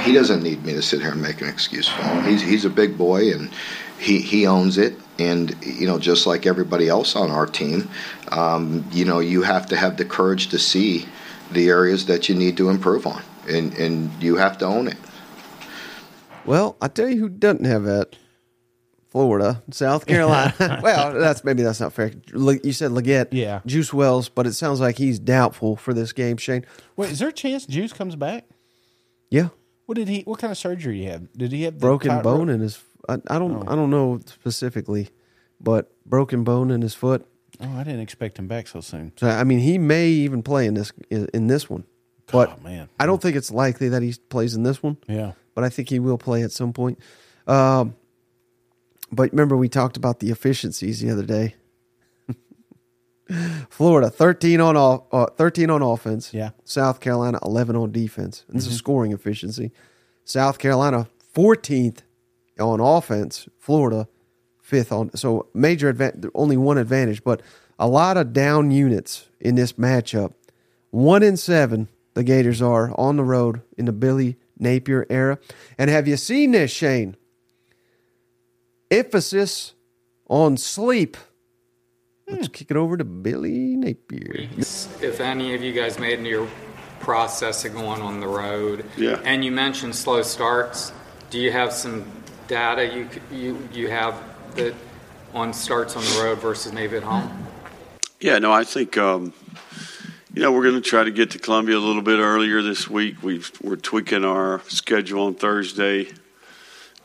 [0.00, 2.24] he doesn't need me to sit here and make an excuse for him.
[2.24, 3.50] He's he's a big boy and
[3.98, 4.94] he he owns it.
[5.18, 7.90] And you know, just like everybody else on our team,
[8.28, 11.06] um, you know, you have to have the courage to see
[11.52, 14.96] the areas that you need to improve on, and and you have to own it.
[16.46, 18.16] Well, I tell you who doesn't have that.
[19.10, 20.54] Florida, South Carolina.
[20.82, 22.12] well, that's maybe that's not fair.
[22.32, 23.60] You said Legette, Yeah.
[23.66, 26.36] Juice Wells, but it sounds like he's doubtful for this game.
[26.36, 26.64] Shane,
[26.96, 28.46] Wait, is there a chance Juice comes back?
[29.30, 29.48] yeah,
[29.86, 30.22] What did he?
[30.22, 31.32] What kind of surgery he have?
[31.32, 32.80] Did he have broken bone in his.
[33.08, 33.66] I, I don't.
[33.68, 35.08] I don't know specifically,
[35.60, 37.26] but broken bone in his foot.
[37.60, 39.12] Oh, I didn't expect him back so soon.
[39.16, 41.84] So I mean, he may even play in this in this one,
[42.30, 42.88] but Oh, man.
[42.98, 44.96] I don't think it's likely that he plays in this one.
[45.08, 45.32] Yeah.
[45.54, 46.98] but I think he will play at some point.
[47.46, 47.96] Um,
[49.12, 51.54] but remember, we talked about the efficiencies the other day.
[53.70, 56.32] Florida 13 on off, uh, 13 on offense.
[56.32, 56.50] Yeah.
[56.64, 58.44] South Carolina 11 on defense.
[58.48, 59.72] And this is scoring efficiency.
[60.24, 62.00] South Carolina 14th
[62.58, 63.48] on offense.
[63.58, 64.08] Florida
[64.60, 65.14] fifth on.
[65.16, 66.30] So major advantage.
[66.34, 67.42] Only one advantage, but
[67.78, 70.34] a lot of down units in this matchup.
[70.90, 71.88] One in seven.
[72.14, 75.38] The Gators are on the road in the Billy Napier era.
[75.78, 77.16] And have you seen this, Shane?
[78.90, 79.74] Emphasis
[80.28, 81.16] on sleep.
[82.26, 84.48] Let's kick it over to Billy Napier.
[84.58, 86.48] if any of you guys made into your
[87.00, 88.84] process of going on the road.
[88.96, 89.20] Yeah.
[89.24, 90.92] And you mentioned slow starts.
[91.30, 92.04] Do you have some
[92.46, 94.20] data you you you have
[94.56, 94.74] that
[95.32, 97.46] on starts on the road versus maybe at home?
[98.20, 99.32] Yeah, no, I think um,
[100.34, 102.88] you know we're going to try to get to Columbia a little bit earlier this
[102.88, 103.22] week.
[103.22, 106.08] We've, we're tweaking our schedule on Thursday.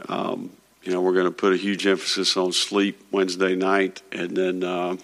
[0.10, 0.52] Um,
[0.86, 4.64] you know, we're going to put a huge emphasis on sleep Wednesday night, and then
[4.64, 4.96] uh,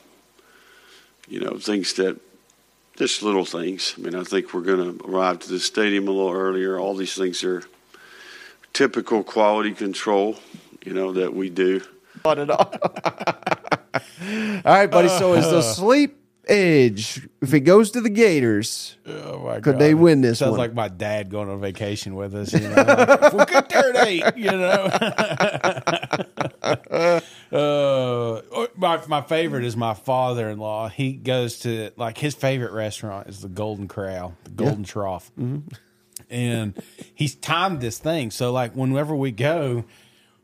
[1.28, 2.20] you know things that
[2.98, 3.96] just little things.
[3.98, 6.78] I mean, I think we're going to arrive to the stadium a little earlier.
[6.78, 7.64] All these things are
[8.74, 10.38] typical quality control,
[10.86, 11.82] you know, that we do.
[14.64, 15.10] All right, buddy.
[15.10, 18.98] So is the sleep edge if it goes to the Gators?
[19.06, 20.60] Oh my Could they win this Sounds one?
[20.60, 22.54] like my dad going on vacation with us.
[22.54, 24.24] You know, like, we'll get there at eight.
[24.36, 24.90] You know.
[27.52, 28.42] uh,
[28.76, 30.90] my my favorite is my father in law.
[30.90, 35.32] He goes to like his favorite restaurant is the Golden Corral, the Golden Trough,
[36.30, 36.74] and
[37.14, 38.32] he's timed this thing.
[38.32, 39.86] So like whenever we go.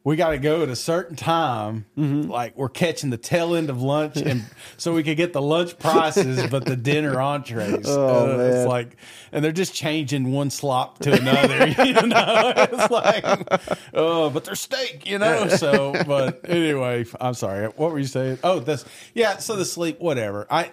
[0.08, 2.32] We got to go at a certain time, Mm-hmm.
[2.32, 4.46] like we're catching the tail end of lunch, and
[4.78, 7.86] so we could get the lunch prices, but the dinner entrees.
[7.90, 8.50] Oh, Uh, man.
[8.52, 8.96] It's like,
[9.34, 11.68] and they're just changing one slop to another.
[11.84, 13.26] you know, it's like,
[13.94, 15.50] oh, but they're steak, you know.
[15.50, 17.68] So, but anyway, I'm sorry.
[17.68, 18.40] What were you saying?
[18.46, 19.38] Oh, this, yeah.
[19.40, 20.48] So the sleep, whatever.
[20.50, 20.72] I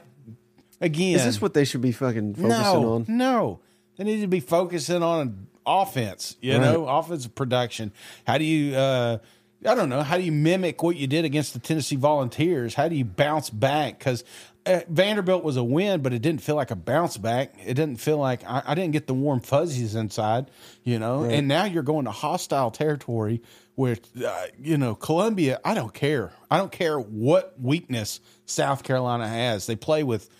[0.81, 3.07] again, Is this what they should be fucking focusing no, on?
[3.09, 3.61] no.
[3.97, 7.93] They need to be focusing on offense, you know, offensive production.
[8.27, 9.19] How do you uh
[9.67, 12.75] I don't know, how do you mimic what you did against the Tennessee Volunteers?
[12.75, 14.25] How do you bounce back cuz
[14.67, 17.55] uh, Vanderbilt was a win, but it didn't feel like a bounce back.
[17.65, 20.51] It didn't feel like I, I didn't get the warm fuzzies inside,
[20.83, 21.25] you know.
[21.25, 23.43] And now you're going to hostile territory
[23.77, 25.61] with, uh, you know, Columbia.
[25.65, 26.33] I don't care.
[26.51, 29.67] I don't care what weakness South Carolina has.
[29.67, 30.31] They play with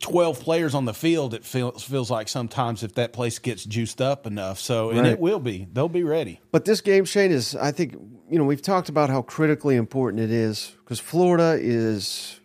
[0.00, 4.00] 12 players on the field, it feels feels like sometimes if that place gets juiced
[4.00, 4.58] up enough.
[4.60, 5.12] So, and Right.
[5.12, 5.66] it will be.
[5.72, 6.40] They'll be ready.
[6.52, 7.94] But this game, Shane, is I think
[8.30, 12.38] you know we've talked about how critically important it is because Florida is.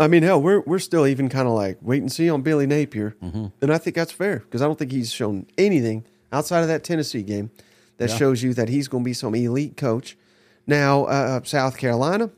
[0.00, 2.66] I mean, hell, we're we're still even kind of like wait and see on Billy
[2.66, 6.68] Napier, and I think that's fair because I don't think he's shown anything outside of
[6.68, 7.50] that Tennessee game
[7.98, 10.18] that shows you that he's going to be some elite coach.
[10.66, 12.30] Now, uh, South Carolina,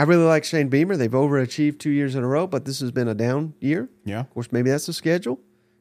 [0.00, 0.96] I really like Shane Beamer.
[0.96, 3.90] They've overachieved two years in a row, but this has been a down year.
[4.06, 4.20] Yeah.
[4.20, 5.38] Of course, maybe that's the schedule,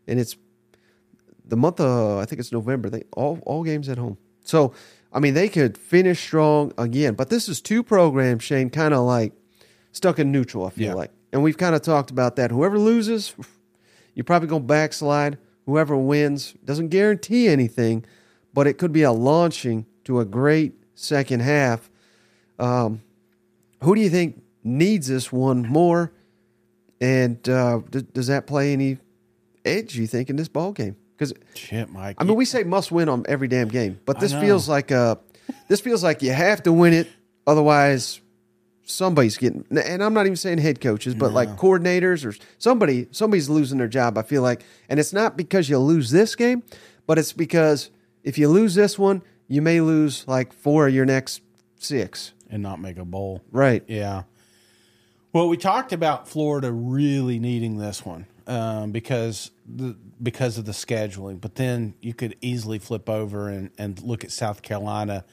[0.07, 0.35] and it's
[1.45, 2.89] the month of I think it's November.
[2.89, 4.17] They all all games at home.
[4.43, 4.73] So
[5.13, 7.13] I mean, they could finish strong again.
[7.13, 9.31] But this is two programs, Shane, kind of like
[9.93, 10.65] stuck in neutral.
[10.65, 10.93] I feel Yeah.
[10.95, 12.51] like, and we've kind of talked about that.
[12.51, 13.33] Whoever loses,
[14.15, 15.37] you're probably going to backslide.
[15.65, 18.03] Whoever wins doesn't guarantee anything,
[18.53, 21.89] but it could be a launching to a great second half.
[22.59, 23.01] Um,
[23.81, 26.11] who do you think needs this one more?
[27.01, 28.97] And uh, d- does that play any
[29.63, 29.95] edge?
[29.95, 30.97] You think in this ball game?
[31.15, 32.15] Because Shit, Mike.
[32.19, 35.15] I mean, we say must win on every damn game, but this feels like uh
[35.67, 37.07] this feels like you have to win it,
[37.45, 38.21] otherwise
[38.83, 39.65] somebody's getting.
[39.69, 43.87] And I'm not even saying head coaches, but like coordinators or somebody, somebody's losing their
[43.87, 44.17] job.
[44.17, 46.63] I feel like, and it's not because you lose this game,
[47.05, 47.91] but it's because
[48.23, 51.41] if you lose this one, you may lose like four of your next
[51.77, 52.33] six.
[52.49, 53.41] And not make a bowl.
[53.51, 53.83] Right.
[53.87, 54.23] Yeah.
[55.33, 60.71] Well, we talked about Florida really needing this one um, because the because of the
[60.71, 65.23] scheduling, but then you could easily flip over and, and look at South Carolina.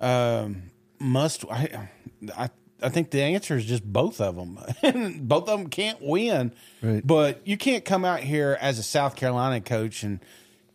[0.00, 1.88] Um, must I,
[2.36, 2.50] I
[2.82, 4.58] I think the answer is just both of them.
[5.26, 7.04] both of them can't win, Right.
[7.06, 10.20] but you can't come out here as a South Carolina coach and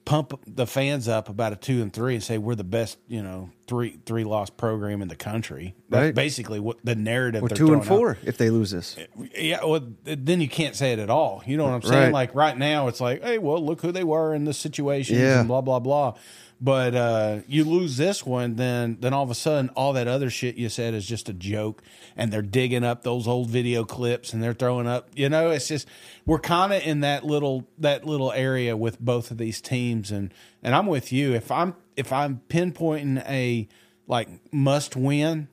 [0.06, 3.22] pump the fans up about a two and three and say we're the best, you
[3.24, 5.76] know, three three loss program in the country.
[5.89, 6.16] That's Right.
[6.16, 7.41] basically what the narrative.
[7.43, 8.18] Or two and four out.
[8.24, 8.97] if they lose this.
[8.97, 9.06] Eh,
[9.38, 11.41] yeah, well, then you can't say it at all.
[11.45, 12.04] You know what I'm saying?
[12.06, 12.14] Right.
[12.14, 15.39] Like right now, it's like, hey, well, look who they were in this situation, Yeah.
[15.39, 16.16] and blah blah blah.
[16.64, 20.30] But uh, you lose this one, then then all of a sudden, all that other
[20.30, 21.84] shit you said is just a joke,
[22.16, 25.09] and they're digging up those old video clips and they're throwing up.
[25.14, 25.89] You know, it's just
[26.26, 30.34] we're kind of in that little that little area with both of these teams, and
[30.64, 31.34] and I'm with you.
[31.34, 33.68] If I'm if I'm pinpointing a
[34.07, 35.49] like must win,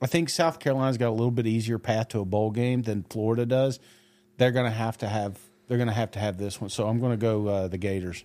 [0.00, 3.02] I think South Carolina's got a little bit easier path to a bowl game than
[3.10, 3.80] Florida does.
[4.36, 6.70] They're going to have to have they're going to have to have this one.
[6.70, 8.24] So I'm going to go uh, the Gators.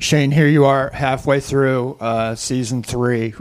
[0.00, 3.34] Shane, here you are halfway through uh, season three.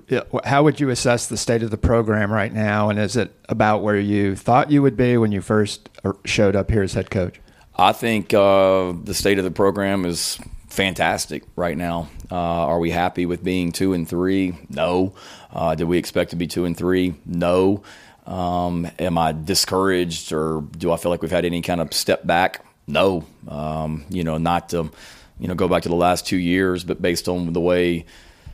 [0.44, 2.90] How would you assess the state of the program right now?
[2.90, 6.58] And is it about where you thought you would be when you first uh, showed
[6.58, 7.40] up here as head coach?
[7.78, 10.38] I think uh, the state of the program is
[10.68, 12.10] fantastic right now.
[12.30, 14.58] Uh, are we happy with being two and three?
[14.70, 15.16] No.
[15.54, 17.16] Uh, did we expect to be two and three?
[17.26, 17.84] No.
[18.28, 22.28] Um, am I discouraged or do I feel like we've had any kind of step
[22.28, 22.66] back?
[22.86, 23.24] No.
[23.48, 24.92] Um, you know, not to
[25.40, 28.06] you know go back to the last two years, but based on the way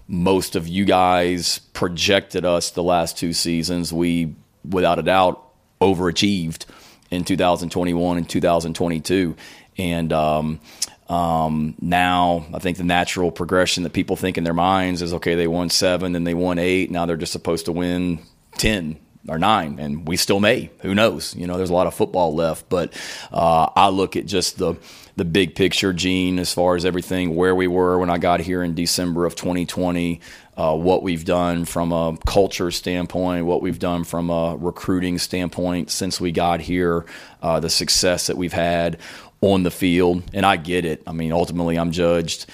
[0.08, 4.36] most of you guys projected us the last two seasons, we
[4.68, 5.42] without a doubt
[5.82, 6.66] overachieved
[7.12, 9.36] in 2021 and 2022,
[9.78, 10.60] and um,
[11.08, 15.36] um, now, I think the natural progression that people think in their minds is okay,
[15.36, 16.90] they won seven, then they won eight.
[16.90, 18.20] Now they're just supposed to win
[18.58, 20.70] 10 or nine, and we still may.
[20.82, 21.36] Who knows?
[21.36, 22.94] You know, there's a lot of football left, but
[23.32, 24.76] uh, I look at just the
[25.18, 28.62] the big picture, Gene, as far as everything where we were when I got here
[28.62, 30.20] in December of 2020,
[30.58, 35.90] uh, what we've done from a culture standpoint, what we've done from a recruiting standpoint
[35.90, 37.06] since we got here,
[37.42, 38.98] uh, the success that we've had
[39.40, 40.22] on the field.
[40.34, 41.02] And I get it.
[41.08, 42.48] I mean, ultimately, I'm judged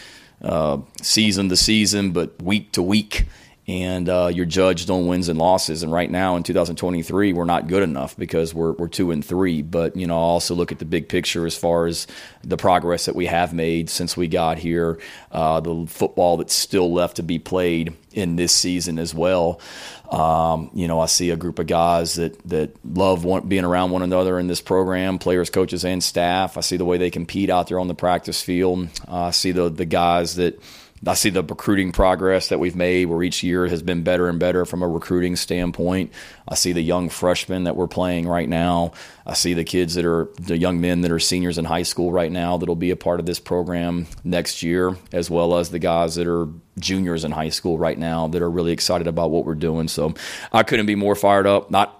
[0.44, 3.26] uh, season to season, but week to week
[3.68, 5.84] and uh, you're judged on wins and losses.
[5.84, 9.62] And right now in 2023, we're not good enough because we're we're two and three.
[9.62, 12.07] But you know, I also look at the big picture as far as
[12.43, 14.99] the progress that we have made since we got here,
[15.32, 19.62] uh, the football that's still left to be played in this season as well.
[20.09, 23.91] Um, you know, I see a group of guys that that love one, being around
[23.91, 26.57] one another in this program, players, coaches, and staff.
[26.57, 28.89] I see the way they compete out there on the practice field.
[29.07, 30.59] Uh, I see the the guys that
[31.06, 34.39] I see the recruiting progress that we've made, where each year has been better and
[34.39, 36.12] better from a recruiting standpoint.
[36.47, 38.91] I see the young freshmen that we're playing right now.
[39.26, 42.12] I see the kids that are the young men that are seniors in high school
[42.12, 45.80] right now that'll be a part of this program next year, as well as the
[45.80, 46.47] guys that are
[46.80, 49.88] juniors in high school right now that are really excited about what we're doing.
[49.88, 50.14] So
[50.54, 51.72] I couldn't be more fired up.
[51.72, 51.97] Not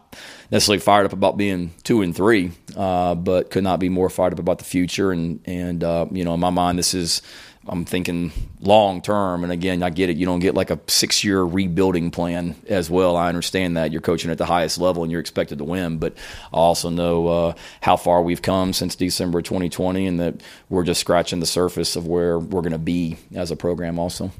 [0.52, 4.34] necessarily fired up about being two and three, uh, but could not be more fired
[4.34, 5.12] up about the future.
[5.12, 7.22] And and uh, you know, in my mind, this is
[7.68, 9.44] I'm thinking long term.
[9.44, 10.18] And again, I get it.
[10.18, 13.16] You don't get like a six year rebuilding plan as well.
[13.16, 16.00] I understand that you're coaching at the highest level and you're expected to win.
[16.00, 16.16] But
[16.52, 21.00] I also know uh, how far we've come since December 2020 and that we're just
[21.02, 24.32] scratching the surface of where we're going to be as a program, also.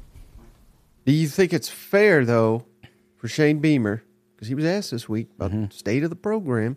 [1.04, 2.64] Do you think it's fair, though,
[3.16, 4.02] for Shane Beamer,
[4.34, 5.66] because he was asked this week about mm-hmm.
[5.66, 6.76] the state of the program,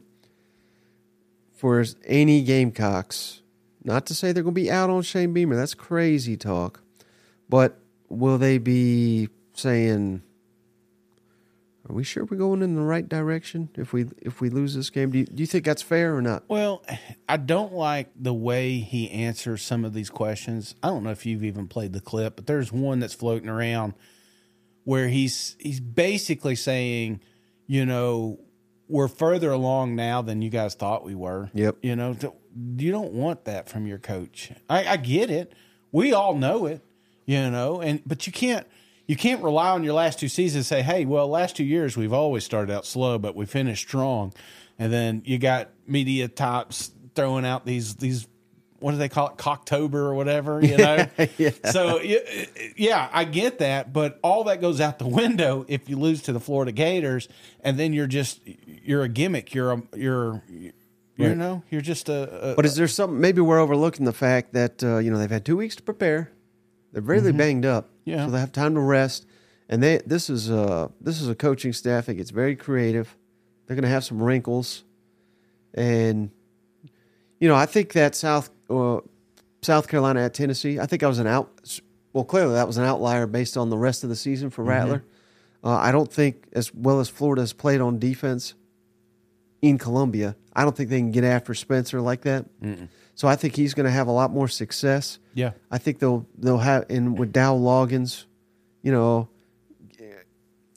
[1.54, 3.42] for any Gamecocks
[3.86, 5.56] not to say they're going to be out on Shane Beamer.
[5.56, 6.82] That's crazy talk.
[7.48, 7.80] But
[8.10, 10.24] will they be saying,
[11.88, 14.90] "Are we sure we're going in the right direction if we if we lose this
[14.90, 16.44] game?" Do you, do you think that's fair or not?
[16.48, 16.84] Well,
[17.30, 20.74] I don't like the way he answers some of these questions.
[20.82, 23.94] I don't know if you've even played the clip, but there's one that's floating around
[24.84, 27.22] where he's he's basically saying,
[27.68, 28.40] you know,
[28.88, 31.50] we're further along now than you guys thought we were.
[31.54, 31.78] Yep.
[31.82, 32.16] You know,
[32.78, 34.52] you don't want that from your coach.
[34.70, 35.54] I, I get it.
[35.92, 36.82] We all know it.
[37.26, 38.68] You know, and but you can't
[39.08, 41.98] you can't rely on your last two seasons and say, hey, well, last two years
[41.98, 44.32] we've always started out slow, but we finished strong.
[44.78, 48.28] And then you got media types throwing out these these
[48.86, 51.08] what do they call it, Cocktober or whatever, you know?
[51.40, 51.50] yeah.
[51.72, 52.00] So
[52.78, 56.34] yeah, I get that, but all that goes out the window if you lose to
[56.34, 57.28] the Florida Gators,
[57.62, 59.56] and then you're just you're a gimmick.
[59.56, 60.70] You're a you're you
[61.18, 61.36] right.
[61.36, 63.20] know, you're just a, a, But is there something?
[63.20, 66.32] Maybe we're overlooking the fact that uh, you know they've had two weeks to prepare.
[66.92, 67.40] They're really mm-hmm.
[67.40, 68.28] banged up, yeah.
[68.28, 69.26] So they have time to rest.
[69.68, 73.18] And they this is a this is a coaching staff that gets very creative.
[73.66, 74.84] They're going to have some wrinkles,
[75.74, 76.30] and
[77.40, 79.00] you know I think that South uh,
[79.62, 80.80] South Carolina at Tennessee.
[80.80, 81.80] I think I was an out.
[82.14, 84.70] Well, clearly that was an outlier based on the rest of the season for mm-hmm.
[84.70, 85.00] Rattler.
[85.00, 85.68] Mm-hmm.
[85.68, 88.54] Uh, I don't think as well as Florida has played on defense
[89.62, 90.36] in Columbia.
[90.54, 92.46] I don't think they can get after Spencer like that.
[92.62, 92.88] Mm-mm.
[93.16, 95.20] So I think he's going to have a lot more success.
[95.34, 98.26] Yeah, I think they'll they'll have and with Dowell Loggains,
[98.84, 99.30] you know,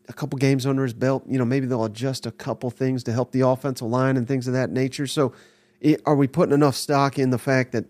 [0.08, 1.24] a couple games under his belt.
[1.28, 4.46] You know, maybe they'll adjust a couple things to help the offensive line and things
[4.46, 5.06] of that nature.
[5.06, 5.32] So,
[5.80, 7.86] it, are we putting enough stock in the fact that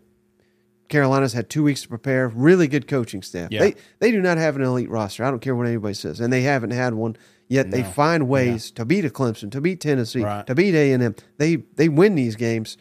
[0.88, 2.28] Carolina's had two weeks to prepare?
[2.28, 3.50] Really good coaching staff.
[3.50, 3.60] Yeah.
[3.60, 5.24] They they do not have an elite roster.
[5.24, 7.16] I don't care what anybody says, and they haven't had one
[7.48, 8.76] Yet they find ways yeah.
[8.76, 10.46] to beat a Clemson, to beat Tennessee, right.
[10.46, 11.14] to beat A and M.
[11.38, 12.76] They they win these games.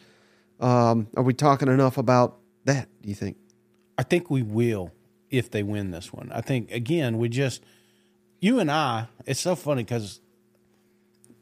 [0.60, 2.88] Um, are we talking enough about that?
[3.00, 3.38] Do you think?
[3.96, 4.92] I think we will
[5.30, 6.30] if they win this one.
[6.32, 7.64] I think again we just
[8.40, 9.08] you and I.
[9.24, 10.20] It's so funny because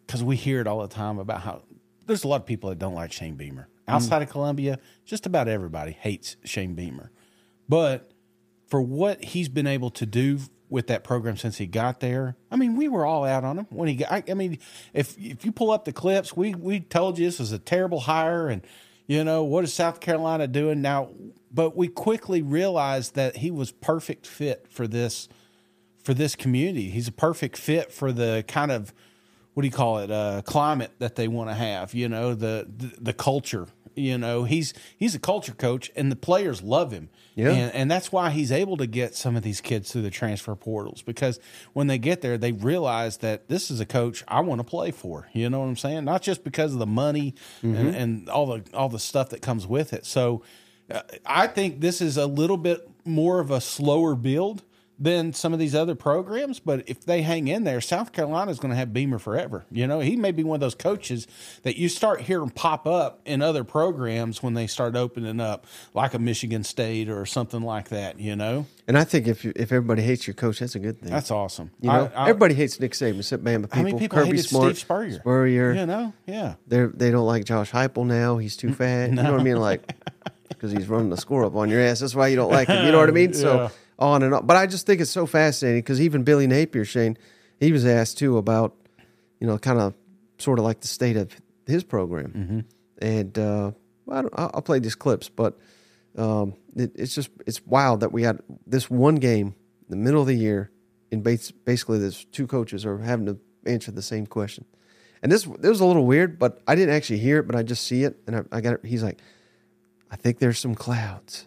[0.06, 1.62] because we hear it all the time about how
[2.06, 4.78] there's a lot of people that don't like Shane Beamer outside of Columbia.
[5.04, 7.10] Just about everybody hates Shane Beamer,
[7.68, 8.10] but
[8.68, 10.38] for what he's been able to do
[10.68, 13.66] with that program since he got there, I mean, we were all out on him
[13.70, 14.10] when he got.
[14.10, 14.58] I, I mean,
[14.92, 18.00] if if you pull up the clips, we we told you this was a terrible
[18.00, 18.62] hire, and
[19.06, 21.10] you know what is South Carolina doing now?
[21.52, 25.28] But we quickly realized that he was perfect fit for this
[26.02, 26.90] for this community.
[26.90, 28.92] He's a perfect fit for the kind of
[29.56, 31.94] what do you call it uh, climate that they want to have.
[31.94, 33.68] You know the, the the culture.
[33.94, 37.08] You know he's he's a culture coach, and the players love him.
[37.34, 37.50] Yeah.
[37.52, 40.54] and, and that's why he's able to get some of these kids through the transfer
[40.54, 41.38] portals because
[41.72, 44.90] when they get there, they realize that this is a coach I want to play
[44.90, 45.28] for.
[45.32, 46.04] You know what I'm saying?
[46.04, 47.94] Not just because of the money and, Mhm.
[47.94, 50.04] and all the all the stuff that comes with it.
[50.04, 50.42] So
[50.90, 54.62] uh, I think this is a little bit more of a slower build
[54.98, 56.58] than some of these other programs.
[56.58, 59.64] But if they hang in there, South Carolina is going to have Beamer forever.
[59.70, 61.26] You know, he may be one of those coaches
[61.64, 66.14] that you start hearing pop up in other programs when they start opening up, like
[66.14, 68.18] a Michigan State or something like that.
[68.18, 71.00] You know, And I think if you, if everybody hates your coach, that's a good
[71.00, 71.10] thing.
[71.10, 71.70] That's awesome.
[71.80, 73.76] You know, I- I- everybody hates Nick Saban except Bama people.
[73.76, 75.18] How many people Kirby hated Smart, Steve Spurrier?
[75.20, 75.72] Spurrier.
[75.74, 76.54] You know, yeah.
[76.68, 78.38] They they don't like Josh Heupel now.
[78.38, 79.10] He's too fat.
[79.10, 79.56] You know what I mean?
[79.60, 79.92] Like
[80.48, 82.00] because he's running the score up on your ass.
[82.00, 82.86] That's why you don't like him.
[82.86, 83.30] You know what I mean?
[83.34, 83.40] Yeah.
[83.40, 84.46] So on and on.
[84.46, 87.16] But I just think it's so fascinating because even Billy Napier, Shane,
[87.58, 88.74] he was asked too about
[89.40, 89.94] you know kind of
[90.38, 91.34] sort of like the state of
[91.66, 92.32] his program.
[92.32, 92.60] Mm-hmm.
[93.04, 93.72] And uh,
[94.10, 95.58] I don't, I'll I'll play these clips, but
[96.16, 100.20] um, it, it's just it's wild that we had this one game in the middle
[100.20, 100.70] of the year,
[101.12, 104.64] and bas- basically, there's two coaches are having to answer the same question.
[105.22, 107.62] And this this was a little weird, but I didn't actually hear it, but I
[107.62, 108.80] just see it, and I, I got it.
[108.84, 109.18] He's like,
[110.10, 111.46] I think there's some clouds.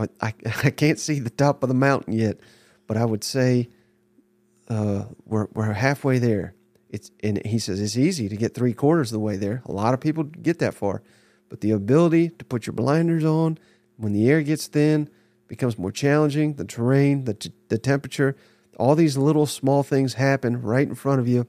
[0.00, 0.34] I, I
[0.64, 2.38] I can't see the top of the mountain yet,
[2.86, 3.68] but I would say
[4.68, 6.54] uh, we're we're halfway there.
[6.88, 9.62] It's and he says it's easy to get three quarters of the way there.
[9.66, 11.02] A lot of people get that far,
[11.48, 13.58] but the ability to put your blinders on
[13.96, 15.08] when the air gets thin
[15.46, 16.54] becomes more challenging.
[16.54, 18.36] The terrain, the t- the temperature,
[18.78, 21.46] all these little small things happen right in front of you,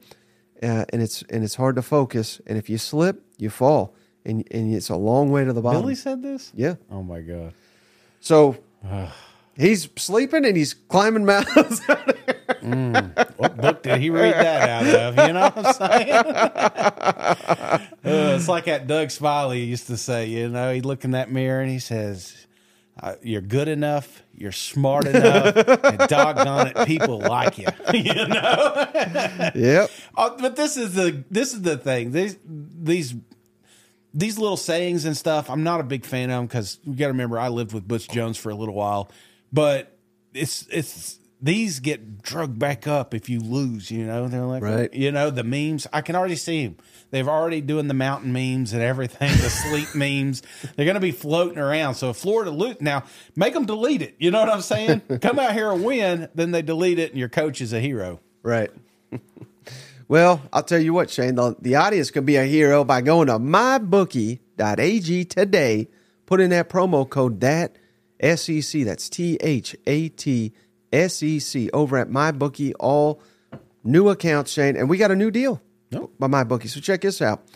[0.62, 2.40] uh, and it's and it's hard to focus.
[2.46, 3.94] And if you slip, you fall,
[4.24, 5.82] and and it's a long way to the bottom.
[5.82, 6.52] Billy said this.
[6.54, 6.74] Yeah.
[6.90, 7.54] Oh my god.
[8.22, 8.56] So
[9.56, 11.82] he's sleeping and he's climbing mountains.
[13.36, 15.16] What book did he read that out of?
[15.26, 16.22] You know what I'm saying?
[18.04, 21.30] Uh, it's like that Doug Smiley used to say, you know, he'd look in that
[21.30, 22.46] mirror and he says,
[23.00, 27.68] uh, You're good enough, you're smart enough, and doggone it, people like you.
[27.94, 28.88] you know?
[29.54, 29.90] Yep.
[30.16, 32.10] Uh, but this is the this is the thing.
[32.10, 33.14] These these
[34.14, 35.48] these little sayings and stuff.
[35.50, 37.86] I'm not a big fan of them because we got to remember I lived with
[37.86, 39.10] Butch Jones for a little while,
[39.52, 39.96] but
[40.34, 43.90] it's it's these get drugged back up if you lose.
[43.90, 44.92] You know, they're like Right.
[44.94, 45.86] You know the memes.
[45.92, 46.76] I can already see them.
[47.10, 49.30] They've already doing the mountain memes and everything.
[49.30, 50.42] The sleep memes.
[50.76, 51.96] They're going to be floating around.
[51.96, 53.04] So if Florida lose now,
[53.36, 54.14] make them delete it.
[54.18, 55.00] You know what I'm saying?
[55.20, 58.20] Come out here and win, then they delete it, and your coach is a hero.
[58.42, 58.70] Right.
[60.12, 63.28] Well, I'll tell you what, Shane, the, the audience can be a hero by going
[63.28, 65.88] to mybookie.ag today,
[66.26, 67.78] put in that promo code that
[68.22, 70.52] SEC, that's T H A T
[70.92, 73.22] S E C, over at MyBookie, all
[73.84, 75.62] new accounts, Shane, and we got a new deal
[76.18, 76.68] by MyBookie.
[76.68, 77.46] So check this out.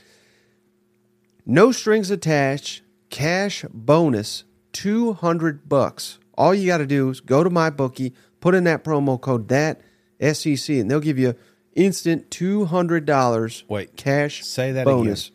[1.44, 2.80] No strings attached,
[3.10, 6.18] cash bonus, 200 bucks.
[6.38, 9.82] All you got to do is go to MyBookie, put in that promo code that
[10.22, 11.34] SEC and they'll give you
[11.76, 13.96] instant $200 Wait.
[13.96, 15.30] cash Say that bonus.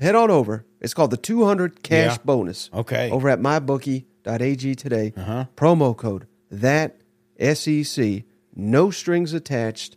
[0.00, 0.64] Head on over.
[0.80, 2.22] It's called the 200 cash Yeah.
[2.24, 2.70] bonus.
[2.72, 3.10] Okay.
[3.10, 5.12] Over at mybookie.ag today.
[5.16, 5.44] Uh-huh.
[5.56, 6.96] Promo code that
[7.38, 8.22] SEC,
[8.54, 9.96] no strings attached,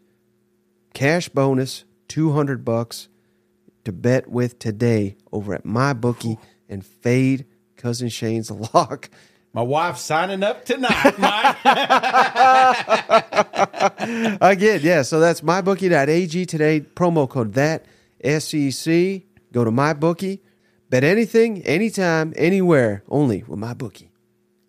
[0.93, 3.09] cash bonus, 200 bucks
[3.83, 9.09] to bet with today over at MyBookie and fade cousin Shane's lock.
[9.57, 11.57] My wife's signing up tonight, Mike.
[14.39, 17.87] Again, yeah, so that's mybookie.ag today, promo code that
[18.23, 19.23] SEC.
[19.51, 20.41] Go to MyBookie,
[20.91, 24.09] bet anything, anytime, anywhere, only with MyBookie.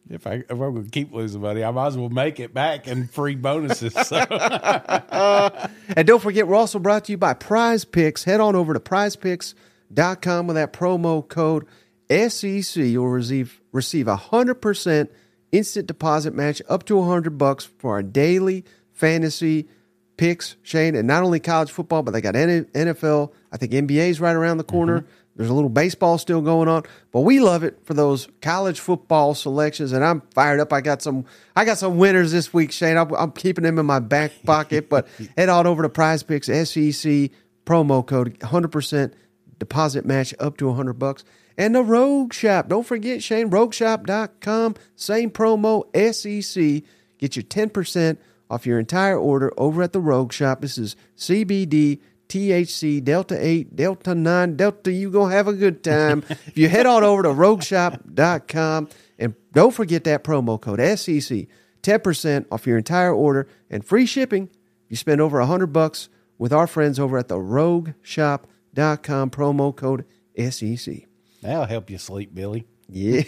[0.08, 2.86] If I if I'm gonna keep losing money, I might as well make it back
[2.86, 3.92] and free bonuses.
[3.92, 4.16] So
[5.96, 8.24] And don't forget, we're also brought to you by Prize Picks.
[8.24, 11.66] Head on over to prizepicks.com with that promo code
[12.10, 12.82] SEC.
[12.82, 15.10] You'll receive receive a hundred percent
[15.52, 19.68] instant deposit match up to a hundred bucks for our daily fantasy
[20.16, 20.94] picks, Shane.
[20.94, 23.32] And not only college football, but they got NFL.
[23.50, 25.00] I think NBA's right around the corner.
[25.00, 25.10] Mm-hmm.
[25.36, 29.36] There's a little baseball still going on, but we love it for those college football
[29.36, 29.92] selections.
[29.92, 30.72] And I'm fired up.
[30.72, 32.96] I got some, I got some winners this week, Shane.
[32.96, 34.88] I'm, I'm keeping them in my back pocket.
[34.90, 35.06] But
[35.36, 37.30] head on over to Prize Picks SEC
[37.64, 39.12] promo code 100%
[39.60, 41.24] deposit match up to 100 bucks.
[41.58, 42.68] And the Rogue Shop.
[42.68, 44.76] Don't forget, Shane, rogueshop.com.
[44.94, 45.84] Same promo,
[46.14, 46.84] SEC.
[47.18, 48.16] Get you 10%
[48.48, 50.60] off your entire order over at the Rogue Shop.
[50.60, 51.98] This is CBD,
[52.28, 54.92] THC, Delta 8, Delta 9, Delta.
[54.92, 56.22] You going to have a good time.
[56.28, 58.88] if you head on over to rogueshop.com
[59.18, 61.48] and don't forget that promo code, SEC.
[61.82, 64.48] 10% off your entire order and free shipping.
[64.88, 70.04] You spend over 100 bucks with our friends over at the rogueshop.com promo code
[70.36, 71.07] SEC.
[71.42, 72.66] That'll help you sleep, Billy.
[72.88, 73.22] Yeah.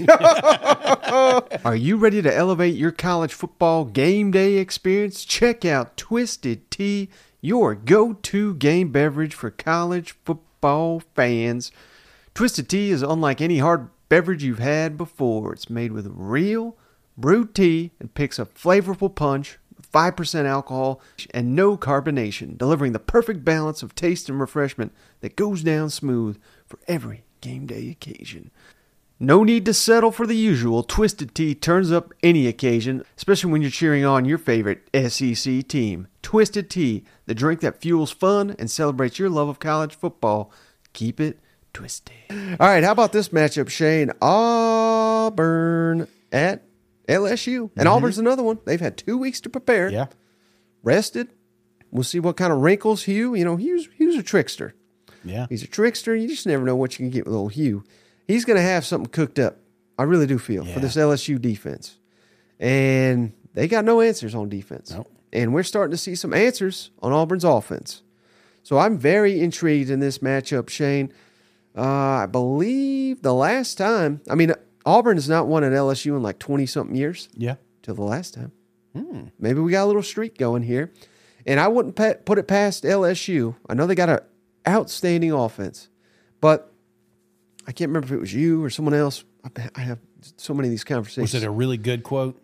[1.65, 5.25] Are you ready to elevate your college football game day experience?
[5.25, 11.71] Check out Twisted Tea, your go to game beverage for college football fans.
[12.35, 15.53] Twisted Tea is unlike any hard beverage you've had before.
[15.53, 16.77] It's made with real
[17.19, 19.59] brewed tea and picks a flavorful punch,
[19.93, 21.03] 5% alcohol,
[21.33, 26.41] and no carbonation, delivering the perfect balance of taste and refreshment that goes down smooth
[26.67, 28.51] for every game day occasion.
[29.22, 30.82] No need to settle for the usual.
[30.82, 36.09] Twisted Tea turns up any occasion, especially when you're cheering on your favorite SEC team.
[36.22, 40.51] Twisted Tea, the drink that fuels fun and celebrates your love of college football.
[40.95, 41.38] Keep it
[41.74, 42.14] twisted.
[42.30, 44.11] All right, how about this matchup, Shane?
[44.22, 46.64] Auburn at
[47.07, 47.70] LSU.
[47.76, 47.88] And mm-hmm.
[47.88, 48.59] Auburn's another one.
[48.64, 49.91] They've had two weeks to prepare.
[49.91, 50.07] Yeah.
[50.82, 51.28] Rested.
[51.91, 53.34] We'll see what kind of wrinkles Hugh.
[53.34, 54.74] You know, Hugh's, Hugh's a trickster.
[55.25, 55.47] Yeah.
[55.49, 56.14] He's a trickster.
[56.14, 57.85] You just never know what you can get with old Hugh.
[58.27, 59.57] He's going to have something cooked up.
[59.99, 61.99] I really do feel for this LSU defense.
[62.59, 64.95] And they got no answers on defense.
[65.33, 68.03] And we're starting to see some answers on Auburn's offense.
[68.62, 71.12] So I'm very intrigued in this matchup, Shane.
[71.77, 74.53] Uh, I believe the last time, I mean,
[74.85, 77.29] Auburn has not won at LSU in like 20 something years.
[77.37, 77.57] Yeah.
[77.83, 78.53] Till the last time.
[78.95, 79.25] Hmm.
[79.39, 80.93] Maybe we got a little streak going here.
[81.47, 83.57] And I wouldn't put it past LSU.
[83.68, 84.18] I know they got an
[84.69, 85.89] outstanding offense,
[86.41, 86.73] but
[87.67, 89.25] I can't remember if it was you or someone else.
[89.77, 89.99] I- have
[90.37, 91.33] so many of these conversations.
[91.33, 92.43] Was it a really good quote?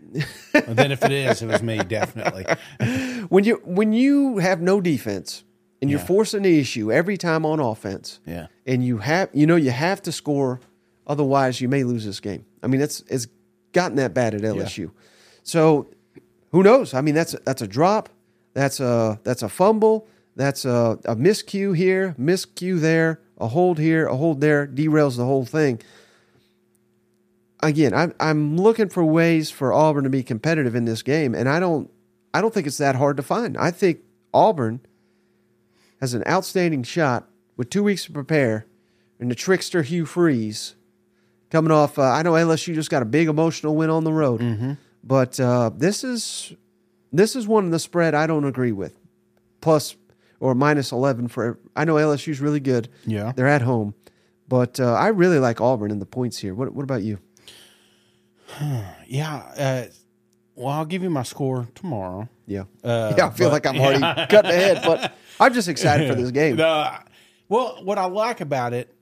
[0.54, 2.46] and then if it is, it was me, definitely.
[3.28, 5.44] when you when you have no defense
[5.82, 8.46] and you're forcing the issue every time on offense, Yeah.
[8.66, 10.60] and you have you know you have to score,
[11.06, 12.46] otherwise you may lose this game.
[12.62, 13.26] I mean, it's it's
[13.72, 14.90] gotten that bad at LSU.
[15.42, 15.88] So
[16.52, 16.94] who knows?
[16.94, 18.08] I mean, that's that's a drop,
[18.54, 24.06] that's a that's a fumble, that's a, a miscue here, miscue there, a hold here,
[24.06, 25.80] a hold there, derails the whole thing.
[27.60, 31.48] Again, I'm I'm looking for ways for Auburn to be competitive in this game, and
[31.48, 31.90] I don't
[32.34, 33.56] I don't think it's that hard to find.
[33.56, 34.00] I think
[34.34, 34.80] Auburn
[36.00, 37.26] has an outstanding shot
[37.56, 38.66] with two weeks to prepare,
[39.18, 40.74] and the trickster Hugh Freeze
[41.50, 41.98] coming off.
[41.98, 45.70] Uh, I know LSU just got a big emotional win on the road, but uh,
[45.74, 46.52] this is
[47.10, 48.98] this is one of the spread I don't agree with.
[49.62, 49.96] Plus
[50.40, 51.58] or minus eleven for.
[51.74, 52.88] I know LSU's really good.
[53.06, 53.32] Yeah.
[53.34, 53.94] they're at home,
[54.48, 56.54] but uh, I really like Auburn in the points here.
[56.54, 57.18] What What about you?
[59.08, 59.36] Yeah.
[59.56, 59.84] Uh,
[60.54, 62.28] well, I'll give you my score tomorrow.
[62.46, 62.64] Yeah.
[62.82, 66.14] Uh, yeah, I feel but- like I'm already cutting ahead, but I'm just excited for
[66.14, 66.56] this game.
[66.66, 66.96] No,
[67.48, 68.92] well, what I like about it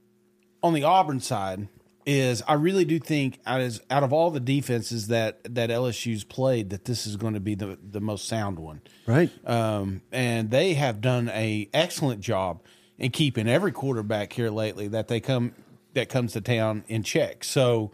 [0.62, 1.68] on the Auburn side
[2.06, 6.24] is I really do think out of, out of all the defenses that that LSU's
[6.24, 8.80] played, that this is going to be the the most sound one.
[9.06, 9.30] Right.
[9.46, 12.62] Um, and they have done a excellent job
[12.98, 15.54] in keeping every quarterback here lately that they come
[15.94, 17.44] that comes to town in check.
[17.44, 17.92] So,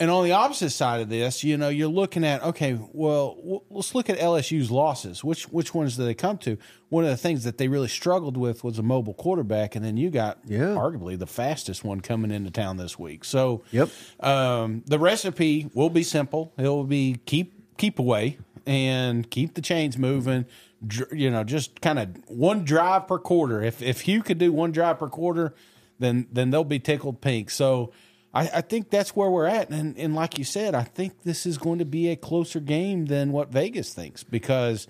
[0.00, 3.60] and on the opposite side of this, you know, you're looking at okay, well, w-
[3.70, 5.22] let's look at LSU's losses.
[5.22, 6.56] Which which ones do they come to?
[6.88, 9.96] One of the things that they really struggled with was a mobile quarterback, and then
[9.96, 10.74] you got Yeah.
[10.74, 13.24] arguably the fastest one coming into town this week.
[13.24, 13.90] So, Yep.
[14.20, 16.52] um, the recipe will be simple.
[16.58, 20.46] It will be keep keep away and keep the chains moving.
[20.86, 23.62] Dr- You know, just kind of one drive per quarter.
[23.62, 25.54] If if Hugh could do one drive per quarter,
[25.98, 27.50] then then they'll be tickled pink.
[27.50, 27.92] So
[28.32, 29.70] I, I think that's where we're at.
[29.70, 33.06] And and like you said, I think this is going to be a closer game
[33.06, 34.86] than what Vegas thinks because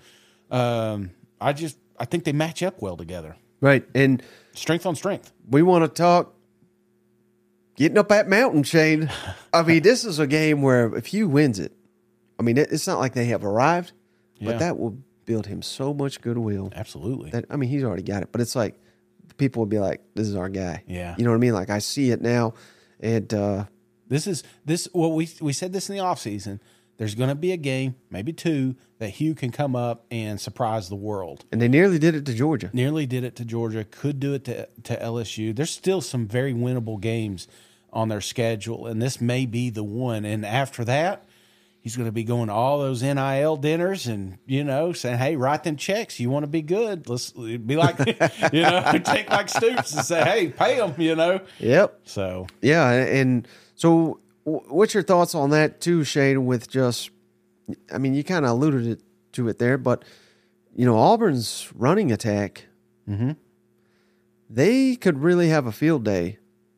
[0.51, 3.35] um, I just I think they match up well together.
[3.59, 3.87] Right.
[3.95, 4.21] And
[4.53, 5.31] strength on strength.
[5.49, 6.33] We want to talk
[7.75, 9.09] getting up that mountain, Shane.
[9.53, 11.71] I mean, this is a game where if he wins it,
[12.39, 13.91] I mean, it's not like they have arrived,
[14.39, 14.51] Yeah.
[14.51, 16.71] but that will build him so much goodwill.
[16.75, 17.29] Absolutely.
[17.31, 18.79] That I mean, he's already got it, but it's like
[19.37, 21.15] people will be like, "This is our guy." Yeah.
[21.17, 21.53] You know what I mean?
[21.53, 22.53] Like I see it now,
[23.01, 23.65] and uh,
[24.07, 24.87] This is this.
[24.93, 26.59] Well, we we said this in the offseason.
[26.97, 30.87] There's going to be a game, maybe two, that Hugh can come up and surprise
[30.87, 31.45] the world.
[31.51, 32.69] and they nearly did it to Georgia.
[32.73, 33.83] Nearly did it to Georgia.
[33.83, 35.55] Could do it to to LSU.
[35.55, 37.47] There's still some very winnable games
[37.91, 40.25] on their schedule, and this may be the one.
[40.25, 41.25] And after that,
[41.81, 45.35] he's going to be going to all those NIL dinners and you know saying, "Hey,
[45.35, 46.19] write them checks.
[46.19, 47.09] You want to be good?
[47.09, 47.97] Let's be like,
[48.53, 51.41] you know, take like Stoops and say, "Hey, pay them." You know.
[51.59, 51.99] Yep.
[52.05, 56.45] So Yeah, and so what's your thoughts on that too, Shane?
[56.45, 57.09] With just,
[57.93, 59.01] I mean, you kind of alluded it,
[59.33, 60.03] to it there, but
[60.75, 62.65] you know, Auburn's running attack,
[63.09, 63.35] Mhm.
[64.49, 66.37] they could really have a field day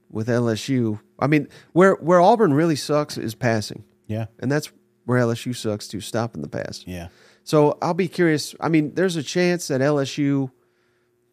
[0.10, 0.99] with LSU.
[1.20, 3.84] I mean, where where Auburn really sucks is passing.
[4.08, 4.26] Yeah.
[4.39, 4.72] and that's
[5.06, 6.84] where LSU sucks to stop in the pass.
[6.88, 7.10] Yeah.
[7.43, 8.56] So I'll be curious.
[8.60, 10.49] I mean, there's a chance that LSU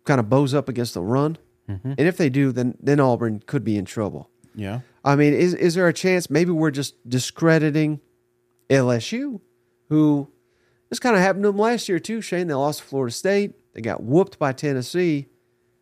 [0.04, 1.94] kind of bows up against the run, Mhm.
[1.98, 4.28] and if they do, then then Auburn could be in trouble.
[4.54, 4.80] Yeah.
[5.04, 8.00] I mean, is is there a chance maybe we're just discrediting
[8.68, 9.40] LSU,
[9.88, 10.28] who
[10.88, 12.20] this kind of happened to them last year too?
[12.20, 13.54] Shane, they lost to Florida State.
[13.74, 15.28] They got whooped by Tennessee,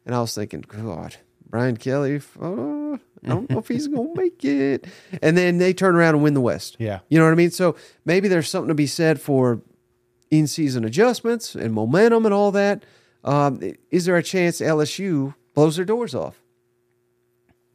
[0.05, 1.16] and I was thinking, God,
[1.49, 2.78] Brian Kelly, uh,
[3.24, 4.86] I don't know if he's gonna make it.
[5.22, 6.76] And then they turn around and win the West.
[6.78, 7.01] Yeah.
[7.09, 7.51] you know what I mean.
[7.51, 9.61] So maybe there's something to be said for
[10.30, 12.84] in season adjustments and momentum and all that.
[13.24, 13.61] Um,
[13.91, 16.41] is there a chance LSU blows their doors off?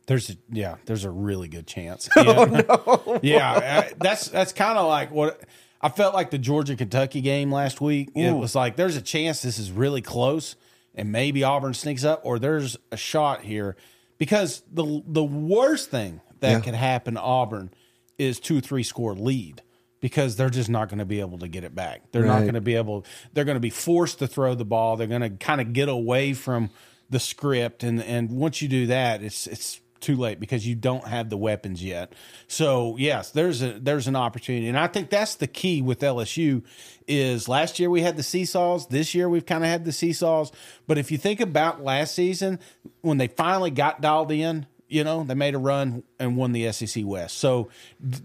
[0.05, 2.09] There's a, yeah, there's a really good chance.
[2.17, 3.19] Oh, no.
[3.23, 5.41] yeah, that's that's kind of like what
[5.81, 8.09] I felt like the Georgia Kentucky game last week.
[8.15, 10.55] It was like there's a chance this is really close,
[10.95, 13.75] and maybe Auburn sneaks up, or there's a shot here
[14.23, 16.59] because the the worst thing that Yeah.
[16.61, 17.71] could happen to Auburn
[18.17, 19.61] is two three score lead
[19.99, 22.11] because they're just not going to be able to get it back.
[22.11, 23.05] They're not going to be able.
[23.33, 24.95] They're going to be forced to throw the ball.
[24.95, 26.69] They're going to kind of get away from
[27.09, 31.07] the script, and and once you do that, it's it's too late because you don't
[31.07, 32.13] have the weapons yet.
[32.47, 36.63] So yes, there's a there's an opportunity, and I think that's the key with LSU.
[37.07, 38.87] Is last year we had the seesaws.
[38.87, 40.51] This year we've kind of had the seesaws.
[40.87, 42.59] But if you think about last season
[43.01, 46.71] when they finally got dialed in, you know they made a run and won the
[46.71, 47.37] SEC West.
[47.39, 47.69] So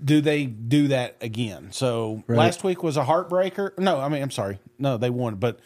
[0.05, 1.69] do they do that again?
[1.73, 2.37] So Right.
[2.39, 3.77] last week was a heartbreaker.
[3.79, 4.59] No, I mean I'm sorry.
[4.79, 5.59] No, they won, but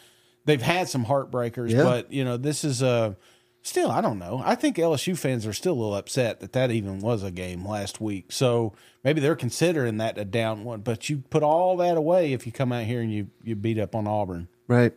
[0.44, 1.70] they've had some heartbreakers.
[1.70, 1.82] Yeah.
[1.82, 3.16] But you know this is a
[3.64, 4.42] Still, I don't know.
[4.44, 7.64] I think LSU fans are still a little upset that that even was a game
[7.64, 8.32] last week.
[8.32, 8.72] So
[9.04, 10.80] maybe they're considering that a down one.
[10.80, 13.78] But you put all that away if you come out here and you you beat
[13.78, 14.48] up on Auburn.
[14.66, 14.92] Right.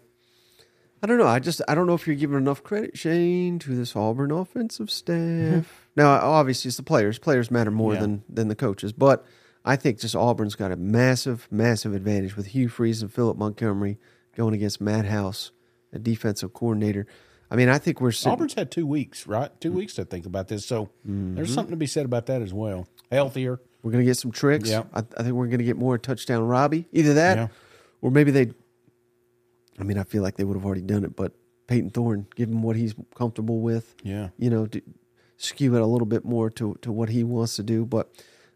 [1.04, 1.28] I don't know.
[1.28, 4.90] I just I don't know if you're giving enough credit, Shane, to this Auburn offensive
[4.90, 5.16] staff.
[5.16, 5.62] Mm-hmm.
[5.96, 7.20] now, obviously, it's the players.
[7.20, 8.00] Players matter more Yeah.
[8.00, 9.24] than than the coaches, but
[9.64, 14.00] I think just Auburn's got a massive, massive advantage with Hugh Freeze and Philip Montgomery
[14.36, 15.52] going against Matt House,
[15.94, 17.06] a defensive coordinator.
[17.56, 19.50] I mean, I think we're sitting, Auburn's had two weeks, right?
[19.62, 20.66] Two weeks to think about this.
[20.66, 21.56] So there's mm-hmm.
[21.56, 22.86] something to be said about that as well.
[23.10, 23.62] Healthier.
[23.82, 24.70] We're going to get some tricks.
[24.70, 24.84] Yeah.
[24.94, 26.90] I, I think we're going to get more touchdown Robbie.
[26.92, 27.48] Either that, Yeah.
[28.02, 28.52] or maybe they.
[29.80, 31.32] I mean, I feel like they would have already done it, but
[31.68, 33.96] Payton Thorne, give him what he's comfortable with.
[34.04, 34.32] Yeah.
[34.38, 34.68] You know,
[35.38, 37.86] skew it a little bit more to to what he wants to do.
[37.86, 38.12] But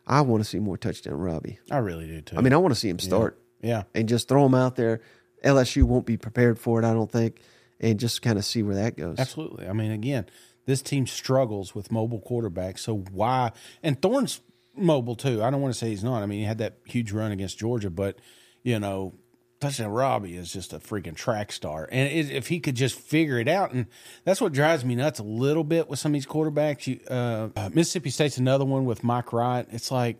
[0.06, 1.60] I want to see more touchdown Robbie.
[1.72, 2.36] I really do too.
[2.36, 3.40] I mean, I want to see him start.
[3.62, 3.84] Yeah.
[3.96, 5.00] And just throw him out there.
[5.46, 7.40] LSU won't be prepared for it, I don't think,
[7.80, 9.20] and just kind of see where that goes.
[9.20, 9.68] Absolutely.
[9.68, 10.26] I mean, again,
[10.66, 12.80] this team struggles with mobile quarterbacks.
[12.80, 13.52] So why?
[13.82, 14.42] And Thorne's
[14.76, 15.44] mobile too.
[15.44, 16.22] I don't want to say he's not.
[16.22, 18.20] I mean, he had that huge run against Georgia, but
[18.64, 19.14] you know,
[19.60, 21.88] touchdown Robbie is just a freaking track star.
[21.92, 23.88] And if he could just figure it out, and
[24.24, 26.88] that's what drives me nuts a little bit with some of these quarterbacks.
[26.88, 29.66] You, uh, uh, Mississippi State's another one with Mike Wright.
[29.72, 30.18] It's like,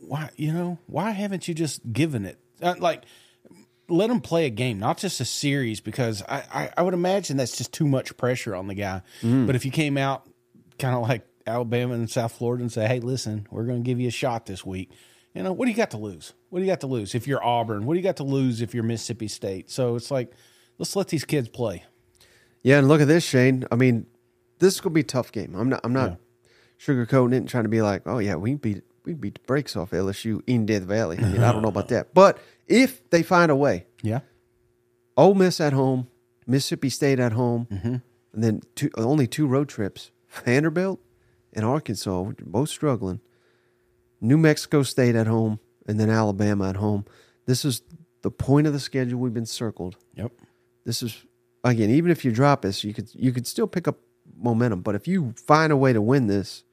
[0.00, 0.30] why?
[0.36, 2.38] You know, why haven't you just given it?
[2.60, 3.04] Uh, like
[3.92, 7.36] let him play a game, not just a series, because I, I, I would imagine
[7.36, 9.02] that's just too much pressure on the guy.
[9.22, 9.46] Mm.
[9.46, 10.26] But if you came out
[10.78, 14.00] kind of like Alabama and South Florida and say, hey, listen, we're going to give
[14.00, 14.90] you a shot this week,
[15.34, 16.32] you know, what do you got to lose?
[16.50, 17.86] What do you got to lose if you're Auburn?
[17.86, 19.70] What do you got to lose if you're Mississippi State?
[19.70, 20.32] So it's like,
[20.78, 21.84] let's let these kids play.
[22.62, 23.64] Yeah, and look at this, Shane.
[23.72, 24.06] I mean,
[24.58, 25.54] this is gonna be a tough game.
[25.56, 25.80] I'm not.
[25.82, 26.18] I'm not
[26.78, 29.76] sugarcoating it and trying to be like, oh yeah, we beat we beat the brakes
[29.76, 31.18] off LSU in Death Valley.
[31.18, 34.20] I mean, I don't know about that, but if they find a way, Yeah.
[35.16, 36.08] Ole Miss at home,
[36.46, 37.96] Mississippi State at home, Mm-hmm.
[38.32, 41.00] and then two, only two road trips: Vanderbilt
[41.52, 43.20] and Arkansas, which are both struggling.
[44.20, 47.04] New Mexico State at home, and then Alabama at home.
[47.46, 47.82] This is
[48.22, 49.96] the point of the schedule we've been circled.
[50.14, 50.32] Yep.
[50.84, 51.24] This is
[51.64, 53.98] again, even if you drop this, you could you could still pick up
[54.36, 54.80] momentum.
[54.80, 56.64] But if you find a way to win this,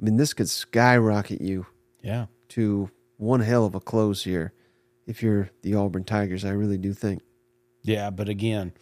[0.00, 1.66] I mean, this could skyrocket you
[2.02, 2.26] Yeah.
[2.48, 4.52] to one hell of a close here.
[5.10, 7.22] If you're the Auburn Tigers, I really do think.
[7.82, 8.10] Yeah.
[8.10, 8.72] But again,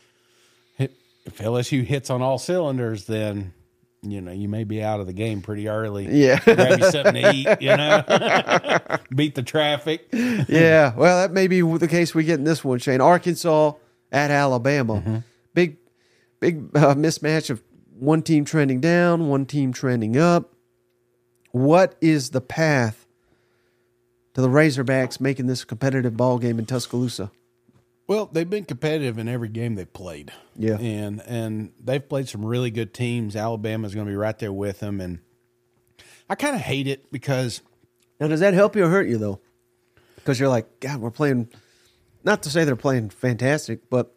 [0.79, 3.55] if LSU hits on all cylinders, then.
[4.01, 6.07] You know, you may be out of the game pretty early.
[6.09, 6.39] Yeah.
[6.39, 8.05] Grab you something to eat, you know?
[9.15, 10.07] Beat the traffic.
[10.13, 13.01] yeah, well, that may be the case we get in this one, Shane.
[13.01, 13.73] Arkansas
[14.13, 15.79] at Alabama, big,
[16.39, 17.61] big uh, mismatch of
[17.99, 20.55] one team trending down, one team trending up.
[21.51, 22.98] What is the path
[24.39, 27.33] to the Razorbacks making this a competitive ball game in Tuscaloosa?
[28.07, 30.31] Well, they've been competitive in every game they've played.
[30.57, 30.77] Yeah.
[30.79, 33.35] and and they've played some really good teams.
[33.35, 35.19] Alabama's going to be right there with them, and
[36.31, 37.63] I kind of hate it because
[38.21, 39.41] Now, does that help you or hurt you though?
[40.15, 41.49] Because you're like, God, we're playing.
[42.23, 44.15] Not to say they're playing fantastic, but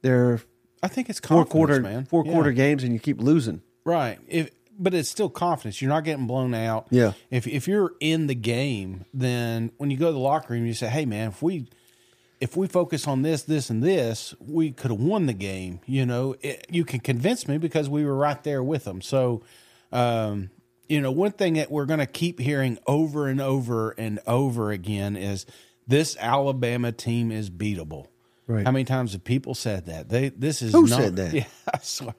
[0.00, 0.40] they're.
[0.82, 2.06] I think it's four quarter man.
[2.06, 2.32] four Yeah.
[2.32, 3.60] quarter games, and you keep losing.
[3.84, 4.18] right.
[4.26, 4.50] If
[4.80, 5.80] but it's still confidence.
[5.80, 6.86] You're not getting blown out.
[6.90, 7.12] Yeah.
[7.30, 10.74] If if you're in the game, then when you go to the locker room, you
[10.74, 11.66] say, "Hey, man, if we."
[12.40, 15.80] If we focus on this, this, and this, we could have won the game.
[15.84, 19.02] You know, it, you can convince me because we were right there with them.
[19.02, 19.42] So,
[19.92, 20.48] um,
[20.88, 24.70] you know, one thing that we're going to keep hearing over and over and over
[24.70, 25.44] again is
[25.86, 28.06] this Alabama team is beatable.
[28.46, 28.64] Right.
[28.64, 30.08] How many times have people said that?
[30.08, 31.34] They this is Who not, said that?
[31.34, 32.14] Yeah, I swear.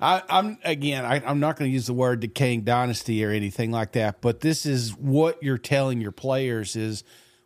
[0.00, 1.04] I, I'm again.
[1.04, 4.40] I, I'm not going to use the word decaying dynasty or anything like that, but
[4.40, 7.02] this is what you're telling your players is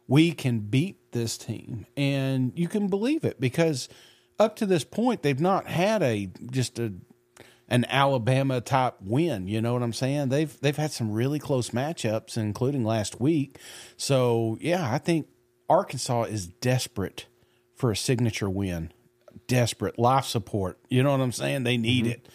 [0.06, 3.88] we can beat this team, and you can believe it because
[4.38, 6.92] up to this point they've not had a just a
[7.68, 9.48] an Alabama type win.
[9.48, 10.28] You know what I'm saying?
[10.28, 13.58] They've they've had some really close matchups, including last week.
[13.96, 15.26] So yeah, I think
[15.70, 17.26] Arkansas is desperate
[17.74, 18.92] for a signature win.
[19.46, 20.78] Desperate life support.
[20.88, 21.64] You know what I'm saying?
[21.64, 22.12] They need mm-hmm.
[22.12, 22.28] it,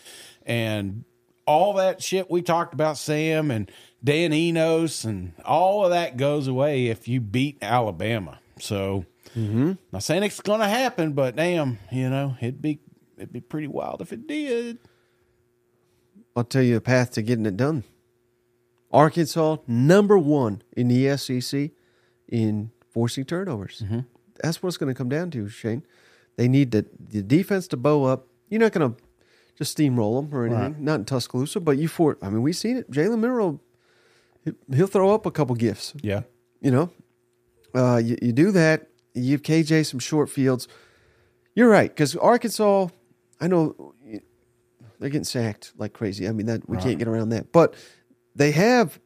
[0.45, 1.03] and
[1.45, 3.71] all that shit we talked about, Sam and
[4.03, 8.39] Dan Enos, and all of that goes away if you beat Alabama.
[8.59, 9.05] So,
[9.35, 12.79] I'm not saying it's going to happen, but damn, you know, it'd be
[13.17, 14.79] it'd be pretty wild if it did.
[16.35, 17.83] I'll tell you a path to getting it done.
[18.91, 21.71] Arkansas, number one in the SEC
[22.27, 23.81] in forcing turnovers.
[23.83, 24.01] Mm-hmm.
[24.43, 25.83] That's what it's going to come down to, Shane.
[26.37, 28.27] They need the, the defense to bow up.
[28.49, 28.97] You're not going to
[29.57, 30.79] just steamroll them or anything, Right.
[30.79, 32.89] not in Tuscaloosa, but you for I mean, we've seen it.
[32.91, 33.59] Jalen Milroe,
[34.73, 35.93] he'll throw up a couple gifts.
[36.01, 36.21] Yeah.
[36.61, 36.89] You know,
[37.75, 38.87] uh, you, you do that.
[39.13, 40.67] You give KJ some short fields.
[41.55, 42.87] You're right because Arkansas.
[43.41, 43.93] I know
[44.99, 46.27] they're getting sacked like crazy.
[46.27, 46.83] I mean that we Right.
[46.83, 47.51] can't get around that.
[47.51, 47.73] But
[48.35, 48.99] they have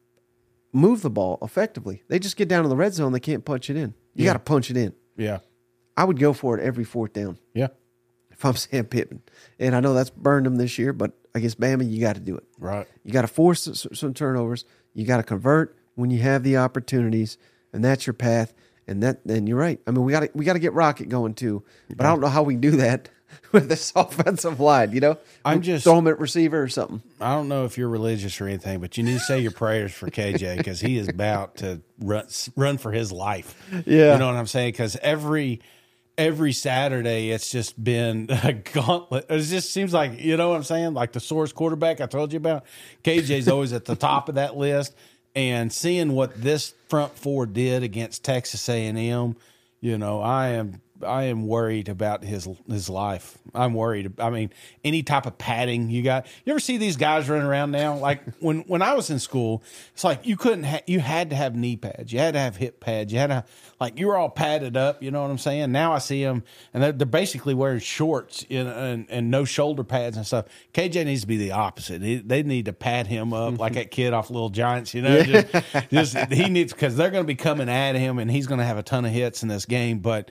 [0.72, 2.02] moved the ball effectively.
[2.08, 3.12] They just get down in the red zone.
[3.12, 3.94] They can't punch it in.
[4.14, 4.32] You Yeah.
[4.32, 4.92] got to punch it in.
[5.16, 5.38] Yeah.
[5.96, 7.38] I would go for it every fourth down.
[7.54, 7.68] Yeah.
[8.30, 9.22] If I'm Sam Pittman,
[9.58, 12.36] and I know that's burned them this year, but against Bama, you got to do
[12.36, 12.44] it.
[12.58, 12.86] Right.
[13.04, 14.64] You got to force some turnovers.
[14.94, 17.38] You got to convert when you have the opportunities,
[17.72, 18.52] and that's your path.
[18.88, 19.80] And that, and you're right.
[19.86, 21.62] I mean, we got to we got to get Rocket going too.
[21.96, 23.08] But I don't know how we do that
[23.52, 24.90] with this offensive line.
[24.90, 27.00] You know, I'm We just- throw him at receiver or something.
[27.20, 29.92] I don't know if you're religious or anything, but you need to say your prayers
[29.92, 32.26] for KJ because he is about to run
[32.56, 33.54] run for his life.
[33.86, 34.14] Yeah.
[34.14, 34.72] you know what I'm saying?
[34.72, 35.60] Because every
[36.18, 39.26] every Saturday it's just been a gauntlet.
[39.28, 42.32] It just seems like you know what I'm saying, like the source quarterback I told
[42.32, 42.64] you about.
[43.04, 44.94] KJ's always at the top of that list,
[45.34, 49.36] and seeing what this front four did against Texas A&M,
[49.80, 50.80] you know, I am.
[51.04, 53.38] I am worried about his his life.
[53.54, 54.20] I'm worried.
[54.20, 54.50] I mean,
[54.84, 56.26] any type of padding you got.
[56.44, 57.96] You ever see these guys running around now?
[57.96, 60.64] Like when when I was in school, it's like you couldn't.
[60.64, 62.12] Ha- you had to have knee pads.
[62.12, 63.12] You had to have hip pads.
[63.12, 63.44] You had to
[63.80, 65.02] like you were all padded up.
[65.02, 65.72] You know what I'm saying?
[65.72, 69.84] Now I see them, and they're, they're basically wearing shorts in, and and no shoulder
[69.84, 70.46] pads and stuff.
[70.72, 72.02] KJ needs to be the opposite.
[72.02, 74.94] He, they need to pad him up like that kid off Little Giants.
[74.94, 78.30] You know, just, just he needs because they're going to be coming at him, and
[78.30, 80.30] he's going to have a ton of hits in this game, but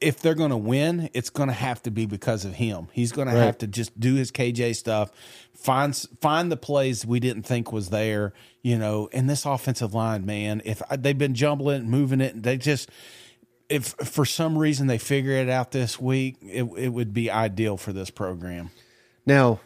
[0.00, 2.88] if they're going to win, it's going to have to be because of him.
[2.92, 5.10] He's going to have to just do his KJ stuff,
[5.54, 8.32] find find the plays we didn't think was there,
[8.62, 9.08] you know.
[9.12, 12.90] And this offensive line, man, if I, they've been jumbling, moving it, they just
[13.68, 17.76] if for some reason they figure it out this week, it it would be ideal
[17.76, 18.70] for this program.
[19.24, 19.60] Now,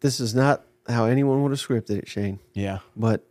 [0.00, 2.38] this is not how anyone would have scripted it, Shane.
[2.54, 2.78] Yeah.
[2.96, 3.24] But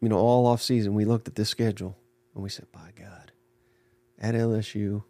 [0.00, 1.96] you know, all off season we looked at this schedule
[2.34, 3.09] and we said, "By God,
[4.20, 5.04] at LSU,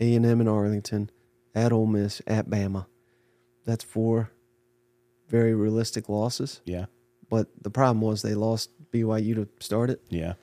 [0.00, 1.10] A and M in Arlington,
[1.54, 2.86] at Ole Miss, at Bama,
[3.64, 4.30] that's four
[5.28, 6.86] very realistic losses." Yeah.
[7.28, 10.02] But the problem was they lost BYU to start it.
[10.08, 10.34] Yeah.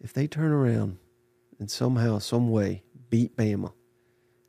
[0.00, 0.98] If they turn around
[1.58, 3.72] and somehow, some way, beat Bama,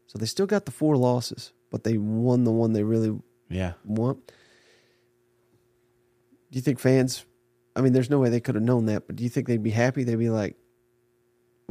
[0.08, 3.74] so they still got the four losses, but they won the one they really Yeah.
[3.84, 4.32] want.
[6.52, 7.26] Do you think fans?
[7.76, 9.64] I mean, there's no way they could have known that, but do you think they'd
[9.64, 10.04] be happy?
[10.04, 10.58] They'd be like,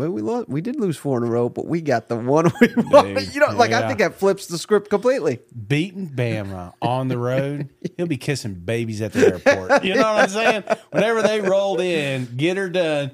[0.01, 0.49] "Well, we lost.
[0.49, 3.35] We did lose four in a row, but we got the one we won." Dude,
[3.35, 5.41] You know, like I think that flips the script completely.
[5.69, 9.85] beating Bama on the road, he'll be kissing babies at the airport.
[9.85, 10.65] You know what I'm saying?
[10.91, 13.13] Whenever they rolled in, get her done.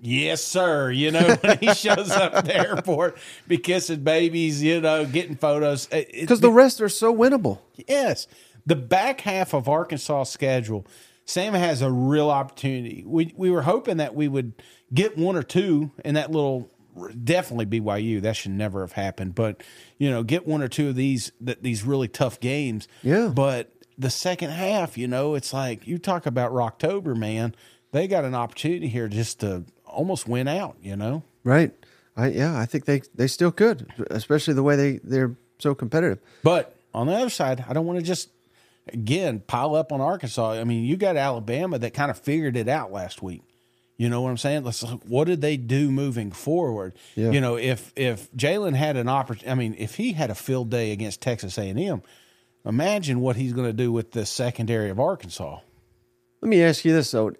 [0.00, 0.90] Yes, sir.
[0.92, 3.18] You know, when he shows up at the airport,
[3.48, 5.86] be kissing babies, you know, getting photos.
[5.86, 7.58] Because the rest are so winnable.
[7.88, 8.28] Yes.
[8.64, 10.86] The back half of Arkansas' schedule
[11.28, 13.04] Sam has a real opportunity.
[13.06, 14.54] We we were hoping that we would
[14.92, 16.70] get one or two in that little
[17.24, 18.20] definitely BYU.
[18.20, 19.62] That should never have happened, but
[19.98, 22.88] you know, get one or two of these that these really tough games.
[23.02, 23.28] Yeah.
[23.28, 27.54] But the second half, you know, it's like you talk about Rocktober, man.
[27.92, 30.76] They got an opportunity here just to almost win out.
[30.82, 31.22] You know.
[31.44, 31.72] Right.
[32.16, 36.18] I yeah, I think they they still could, especially the way they they're so competitive.
[36.42, 38.30] But on the other side, I don't want to just
[38.92, 40.52] again pile up on Arkansas.
[40.52, 43.42] I mean, you got Alabama that kind of figured it out last week.
[43.98, 44.62] You know what I'm saying?
[44.62, 46.94] Let's look, what did they do moving forward?
[47.16, 47.32] Yeah.
[47.32, 50.70] You know, if if Jalen had an opportunity, I mean, if he had a field
[50.70, 52.02] day against Texas A&M,
[52.64, 55.58] imagine what he's going to do with the secondary of Arkansas.
[56.40, 57.32] Let me ask you this though.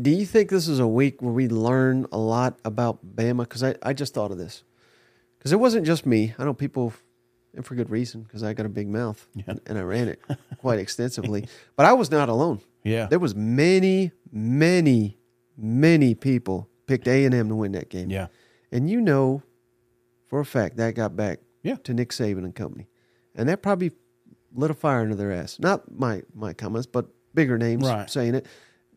[0.00, 3.40] Do you think this is a week where we learn a lot about Bama?
[3.40, 4.62] Because I, I just thought of this.
[5.38, 6.34] Because it wasn't just me.
[6.38, 6.94] I know people,
[7.54, 10.22] and for good reason, because I got a big mouth and, and I ran it
[10.58, 11.46] quite extensively.
[11.76, 12.60] But I was not alone.
[12.84, 13.06] Yeah.
[13.06, 15.17] There was many, many,
[15.58, 18.10] many people picked A&M to win that game.
[18.10, 18.28] Yeah.
[18.72, 19.42] And you know
[20.26, 21.76] for a fact that got back Yeah.
[21.84, 22.86] to Nick Saban and company.
[23.34, 23.92] And that probably
[24.54, 25.58] lit a fire under their ass.
[25.58, 28.08] Not my my comments, but bigger names Right.
[28.08, 28.46] saying it.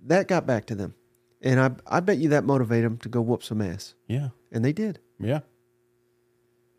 [0.05, 0.93] That got back to them.
[1.41, 3.95] And I I bet you that motivated them to go whoop some ass.
[4.07, 4.29] Yeah.
[4.51, 4.99] And they did.
[5.19, 5.41] Yeah.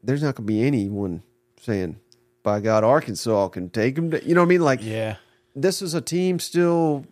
[0.02, 1.22] There's not going to be anyone
[1.60, 1.96] saying,
[2.42, 4.10] by God, Arkansas can take them.
[4.10, 4.60] To, you know what I mean?
[4.62, 5.16] Like, Yeah.
[5.54, 7.04] this is a team still.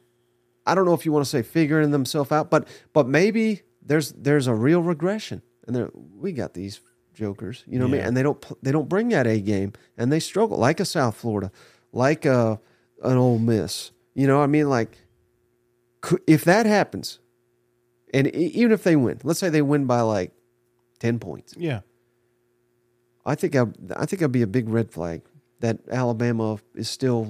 [0.71, 4.13] I don't know if you want to say figuring themselves out, but but maybe there's
[4.13, 6.81] there's a real regression, and we got these
[7.13, 9.73] jokers, you know what I mean, and they don't they don't bring that A game,
[9.99, 11.51] and they struggle like a South Florida,
[11.93, 12.61] like a
[13.03, 14.97] an Ole Miss, you know what I mean, like
[16.27, 17.19] if that happens,
[18.15, 20.33] and even if they win, let's say they win by like
[21.01, 21.81] ten points, Yeah.
[23.27, 23.63] I think I
[23.97, 25.23] I think that'd be a big red flag
[25.61, 27.29] that Alabama is still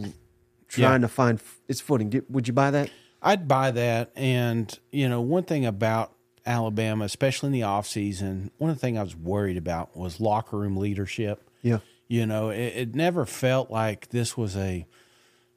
[0.68, 2.22] trying to find its footing.
[2.28, 2.90] Would you buy that?
[3.22, 4.12] I'd buy that.
[4.14, 6.12] And, you know, one thing about
[6.46, 10.58] Alabama, especially in the offseason, one of the things I was worried about was locker
[10.58, 11.42] room leadership.
[11.62, 11.78] Yeah.
[12.08, 14.86] You know, it, it never felt like this was a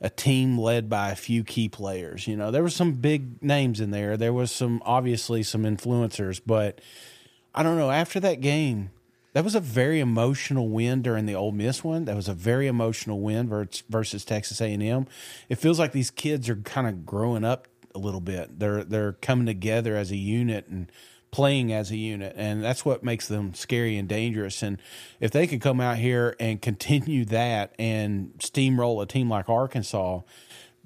[0.01, 2.27] a team led by a few key players.
[2.27, 4.17] You know, there were some big names in there.
[4.17, 6.81] There was some obviously some influencers, but
[7.55, 7.89] I don't know.
[7.89, 8.91] After that game,
[9.33, 12.05] that was a very emotional win during the Ole Miss one.
[12.05, 15.07] That was a very emotional win versus, Texas A and M.
[15.49, 18.59] It feels like these kids are kind of growing up a little bit.
[18.59, 20.91] They're they're coming together as a unit and
[21.31, 24.61] playing as a unit, and that's what makes them scary and dangerous.
[24.61, 24.79] And
[25.19, 30.21] if they could come out here and continue that and steamroll a team like Arkansas,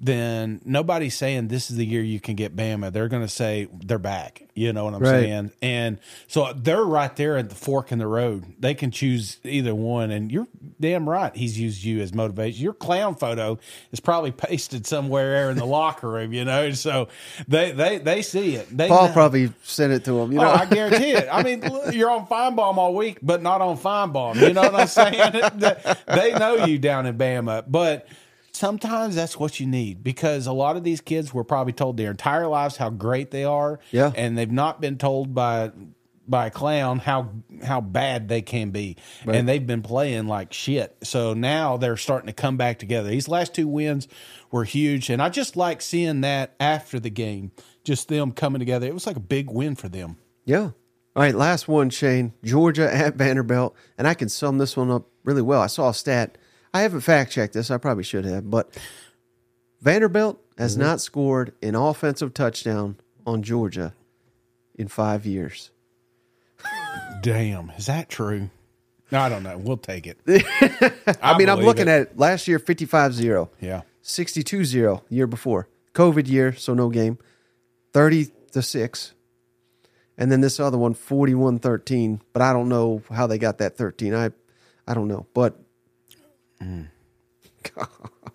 [0.00, 2.92] then nobody's saying this is the year you can get Bama.
[2.92, 4.42] They're going to say they're back.
[4.54, 5.10] You know what I'm Right.
[5.22, 5.52] saying?
[5.62, 8.44] And so they're right there at the fork in the road.
[8.58, 10.10] They can choose either one.
[10.10, 10.48] And you're
[10.80, 11.34] damn right.
[11.34, 12.62] He's used you as motivation.
[12.62, 13.58] Your clown photo
[13.92, 16.32] is probably pasted somewhere in the locker room.
[16.32, 17.08] You know, so
[17.46, 18.68] they they they see it.
[18.76, 19.12] They Paul know.
[19.12, 20.32] probably sent it to him.
[20.32, 21.28] You oh, know, Oh, I guarantee it.
[21.30, 24.36] I mean, you're on fine Finebaum all week, but not on fine Finebaum.
[24.36, 25.32] You know what I'm saying?
[26.06, 28.06] they know you down in Bama, but
[28.58, 32.10] sometimes that's what you need because a lot of these kids were probably told their
[32.10, 34.12] entire lives how great they are, Yeah.
[34.16, 35.70] and they've not been told by
[36.30, 37.30] by a clown how
[37.64, 39.36] how bad they can be, Right.
[39.36, 40.94] and they've been playing like shit.
[41.02, 43.08] So now they're starting to come back together.
[43.08, 44.06] These last two wins
[44.52, 47.52] were huge, and I just like seeing that after the game,
[47.82, 48.86] just them coming together.
[48.86, 50.18] It was like a big win for them.
[50.44, 50.72] Yeah.
[51.16, 52.34] All right, last one, Shane.
[52.44, 55.62] Georgia at Vanderbilt, and I can sum this one up really well.
[55.62, 56.36] I saw a stat.
[56.78, 57.72] I haven't fact checked this.
[57.72, 58.70] I probably should have, but
[59.80, 60.82] Vanderbilt has Mm-hmm.
[60.82, 63.94] not scored an offensive touchdown on Georgia
[64.76, 65.72] in five years.
[67.20, 68.50] Damn, is that true?
[69.10, 69.58] No, I don't know.
[69.58, 70.18] We'll take it.
[71.20, 71.90] I, mean, I'm looking it.
[71.90, 72.16] at it.
[72.18, 73.50] Last year, 55 0.
[73.60, 73.82] Yeah.
[74.02, 75.66] 62 0 year before.
[75.94, 77.18] COVID year, so no game.
[77.92, 79.14] 30 to 6.
[80.16, 82.20] And then this other one, 41 13.
[82.32, 84.14] But I don't know how they got that 13.
[84.14, 84.30] I
[84.86, 85.26] I don't know.
[85.34, 85.58] But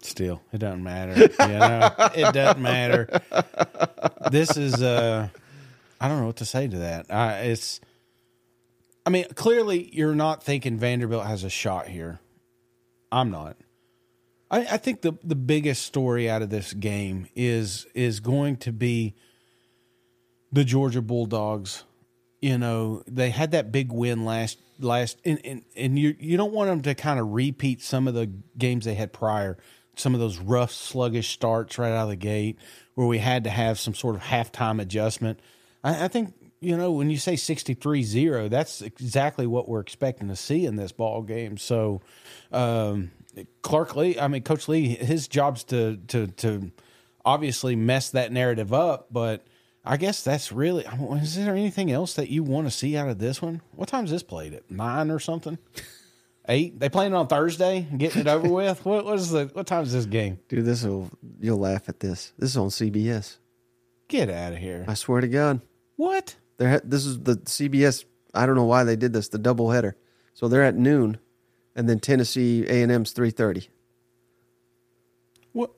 [0.02, 1.14] Still, it doesn't matter.
[1.22, 3.22] You know, it doesn't matter.
[4.32, 5.30] This is uh
[6.00, 7.06] I don't know what to say to that.
[7.46, 7.80] It's
[9.06, 12.20] I mean, clearly you're not thinking Vanderbilt has a shot here.
[13.12, 13.58] I'm not.
[14.52, 18.72] I, I think the the biggest story out of this game is is going to
[18.72, 19.16] be
[20.52, 21.84] the Georgia Bulldogs.
[22.44, 26.52] You know, they had that big win last last and, and, and you you don't
[26.52, 29.58] want them to kind of repeat some of the games they had prior,
[29.96, 32.58] some of those rough, sluggish starts right out of the gate
[32.96, 35.40] where we had to have some sort of halftime adjustment.
[35.86, 40.36] I, I think, you know, when you say 63-0, that's exactly what we're expecting to
[40.36, 41.58] see in this ball game.
[41.58, 42.02] So
[42.52, 43.12] um
[43.62, 46.72] Clark Lea, I mean Coach Lea, his job's to to to
[47.24, 49.08] obviously mess that narrative up.
[49.12, 49.48] But
[49.86, 50.88] I guess that's really.
[50.88, 53.62] I mean, Is there anything else that you want to see out of this one?
[53.76, 55.58] What time's this played at nine or something?
[56.48, 56.80] Eight?
[56.80, 58.86] They playing it on Thursday, getting it over with.
[58.86, 60.40] What what is the what time is this game?
[60.48, 61.10] Dude, this will
[61.40, 62.34] you'll laugh at this.
[62.38, 63.38] This is on CBS.
[64.08, 64.86] Get out of here!
[64.88, 65.62] I swear to God.
[65.96, 66.36] What?
[66.58, 68.06] They're this is the CBS.
[68.34, 69.30] I don't know why they did this.
[69.30, 69.96] The double header.
[70.34, 71.18] So they're at noon,
[71.76, 73.70] and then Tennessee A and M's three thirty.
[75.54, 75.72] What?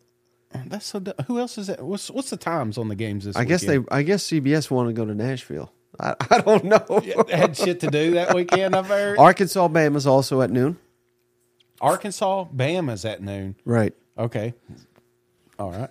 [0.68, 1.02] That's so.
[1.28, 1.82] Who else is that?
[1.82, 3.36] What's what's the times on the games this?
[3.36, 3.80] I guess they.
[3.92, 5.72] I guess CBS wanted to go to Nashville.
[6.00, 7.02] I, I don't know.
[7.28, 8.76] They had shit to do that weekend.
[8.76, 9.18] I've heard.
[9.18, 10.78] Arkansas Bama's also at noon.
[11.82, 13.56] Arkansas, Bama's at noon.
[13.66, 13.94] Right.
[14.18, 14.54] Okay.
[15.60, 15.90] All right.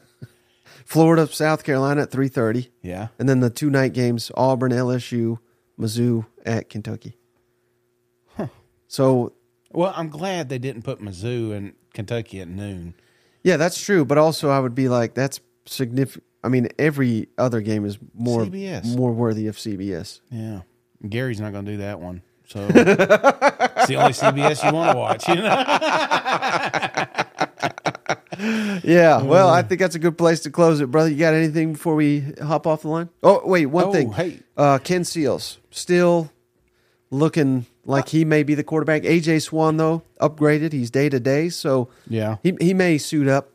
[0.85, 2.71] Florida, South Carolina at three thirty.
[2.83, 3.09] Yeah.
[3.19, 5.39] And then the two night games: Auburn, LSU,
[5.79, 7.17] Mizzou at Kentucky.
[8.87, 9.33] So
[9.73, 12.95] Well, I'm glad they didn't put Mizzou and Kentucky at noon.
[13.45, 14.05] Yeah, that's true.
[14.05, 16.25] But also, I would be like, that's significant.
[16.43, 18.97] I mean, every other game is more CBS.
[18.97, 20.21] more worthy of CBS.
[20.31, 20.61] Yeah.
[21.09, 22.21] Gary's not going to do that one.
[22.49, 25.65] So it's the only CBS you want to watch, you know?
[28.83, 31.09] Yeah, well, I think that's a good place to close it, brother.
[31.09, 33.09] You got anything before we hop off the line?
[33.23, 34.13] Oh, wait, one Oh, thing.
[34.13, 34.41] hey.
[34.57, 36.31] uh, Ken Seals still
[37.11, 39.03] looking like he may be the quarterback.
[39.03, 40.73] AJ Swann though upgraded.
[40.73, 42.37] He's day to day, so Yeah.
[42.43, 43.51] he he may suit up,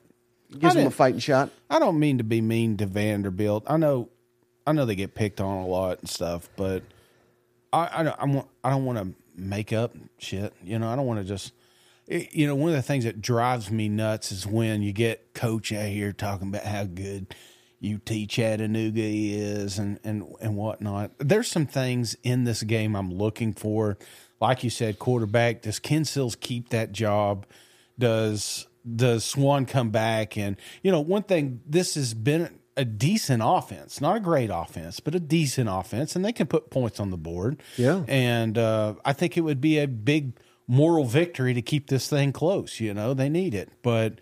[0.57, 1.49] gives him a fighting shot.
[1.69, 3.63] I don't mean to be mean to Vanderbilt.
[3.67, 4.09] I know,
[4.65, 6.83] I know they get picked on a lot and stuff, but
[7.71, 10.53] I, I don't, I want, I don't want to make up shit.
[10.63, 11.53] You know, I don't want to just,
[12.07, 15.33] it- you know, one of the things that drives me nuts is when you get
[15.35, 17.33] coach out here talking about how good
[17.83, 21.11] UT Chattanooga is and and and whatnot.
[21.17, 23.97] There's some things in this game I'm looking for.
[24.41, 25.61] Like you said, quarterback.
[25.61, 27.45] Does Ken Seals keep that job?
[27.97, 30.37] Does does Swann come back?
[30.37, 34.99] And you know, one thing this has been a decent offense, not a great offense,
[34.99, 37.61] but a decent offense, and they can put points on the board.
[37.77, 38.03] Yeah.
[38.07, 40.33] and uh, I think it would be a big
[40.67, 42.79] moral victory to keep this thing close.
[42.79, 44.19] You know, they need it, but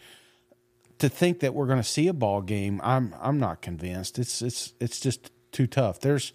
[0.99, 4.19] to think that we're going to see a ball game, I'm I'm not convinced.
[4.19, 5.99] It's it's it's just too tough.
[5.99, 6.33] There's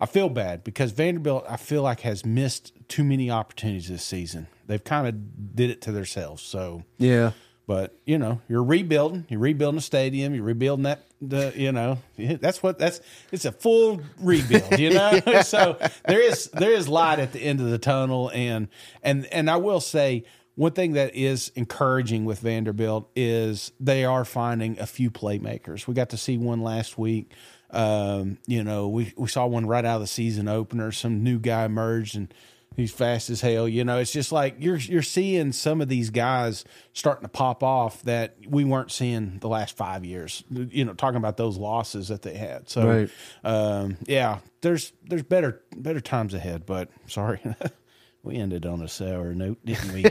[0.00, 4.48] I feel bad because Vanderbilt I feel like has missed too many opportunities this season.
[4.66, 6.42] They've kind of did it to themselves.
[6.42, 7.32] So Yeah,
[7.66, 9.26] but you know, you're rebuilding.
[9.28, 10.34] You're rebuilding a stadium.
[10.34, 11.06] You're rebuilding that.
[11.22, 13.00] The you know, that's what that's.
[13.30, 14.78] It's a full rebuild.
[14.78, 18.68] You know, so there is there is light at the end of the tunnel, and
[19.02, 20.24] and and I will say
[20.56, 25.86] one thing that is encouraging with Vanderbilt is they are finding a few playmakers.
[25.86, 27.32] We got to see one last week.
[27.70, 30.90] Um, you know, we we saw one right out of the season opener.
[30.92, 32.34] Some new guy emerged and
[32.76, 33.68] he's fast as hell.
[33.68, 37.62] You know, it's just like you're you're seeing some of these guys starting to pop
[37.62, 40.42] off that we weren't seeing the last five years.
[40.50, 42.68] You know, talking about those losses that they had.
[42.68, 43.10] So, Right.
[43.44, 46.66] um, yeah, there's there's better better times ahead.
[46.66, 47.40] But sorry,
[48.22, 50.04] we ended on a sour note, didn't we?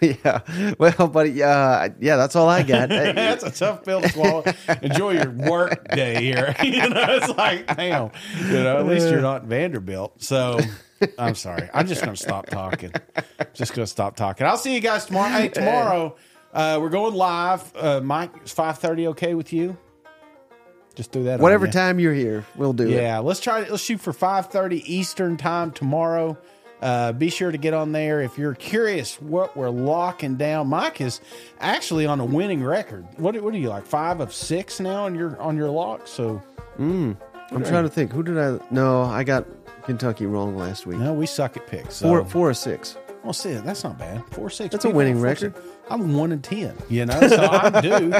[0.00, 0.40] yeah.
[0.78, 2.88] Well, buddy, uh, yeah, that's all I got.
[2.88, 4.44] That's a tough pill to swallow.
[4.82, 6.54] Enjoy your work day here.
[6.62, 8.10] you know, it's like, damn,
[8.46, 10.22] you know, at least you're not Vanderbilt.
[10.22, 10.58] So
[11.18, 11.68] I'm sorry.
[11.72, 12.92] I'm just going to stop talking.
[13.54, 14.46] Just going to stop talking.
[14.46, 15.30] I'll see you guys tomorrow.
[15.30, 16.16] Hey, tomorrow
[16.52, 17.72] uh, we're going live.
[17.76, 19.76] Uh, Mike, is 5:30 okay with you?
[20.98, 21.38] Just do that.
[21.38, 22.90] Whatever time you're here, we'll do it.
[22.90, 23.60] Yeah, let's try.
[23.60, 26.36] Let's shoot for five thirty Eastern time tomorrow.
[26.82, 30.66] Uh, be sure to get on there if you're curious what we're locking down.
[30.66, 31.20] Mike is
[31.60, 33.06] actually on a winning record.
[33.16, 36.08] What what are you like five of six now on your on your lock?
[36.08, 36.42] So
[36.80, 37.16] I'm
[37.48, 38.10] trying to think.
[38.12, 38.58] Who did I?
[38.72, 39.46] No, I got
[39.84, 40.98] Kentucky wrong last week.
[40.98, 41.94] no, we suck at picks.
[41.94, 42.08] So.
[42.08, 42.96] Four, four or six.
[43.22, 44.24] Well, see, that's not bad.
[44.32, 44.72] Four six.
[44.72, 45.54] That's a winning record.
[45.54, 45.66] six.
[45.90, 46.74] I'm one in ten.
[46.88, 48.12] You know, so I'm due,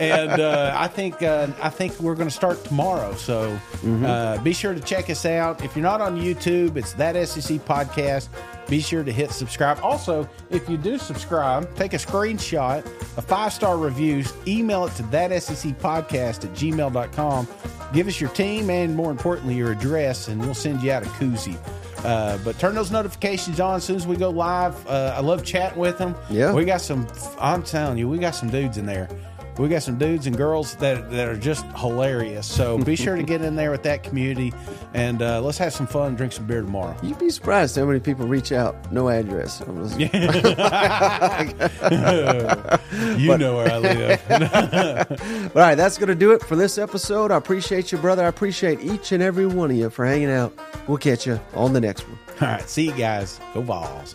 [0.00, 3.14] and uh, I think uh, I think we're going to start tomorrow.
[3.14, 4.04] So Mm-hmm.
[4.04, 5.62] uh, be sure to check us out.
[5.64, 8.28] If you're not on YouTube, it's that SEC podcast.
[8.68, 9.78] Be sure to hit subscribe.
[9.82, 12.84] Also, if you do subscribe, take a screenshot,
[13.16, 17.46] a five star review, email it to that SEC podcast at gmail.com.
[17.92, 21.06] Give us your team and more importantly, your address, and we'll send you out a
[21.10, 21.56] koozie.
[22.06, 24.86] Uh, but turn those notifications on as soon as we go live.
[24.86, 26.14] Uh, I love chatting with them.
[26.30, 26.52] Yeah.
[26.52, 27.06] we got some.
[27.40, 29.08] I'm telling you, we got some dudes in there.
[29.58, 32.46] We got some dudes and girls that that are just hilarious.
[32.46, 34.52] So be sure to get in there with that community,
[34.92, 36.08] and uh, let's have some fun.
[36.08, 36.94] and Drink some beer tomorrow.
[37.02, 38.90] You'd be surprised how many people reach out.
[38.92, 39.60] No address.
[39.60, 39.98] Just-
[43.18, 44.30] you know where I live.
[45.56, 47.30] All right, that's going to do it for this episode.
[47.30, 48.24] I appreciate you, brother.
[48.24, 50.52] I appreciate each and every one of you for hanging out.
[50.86, 52.18] We'll catch you on the next one.
[52.40, 53.40] All right, see you guys.
[53.54, 54.14] Go balls.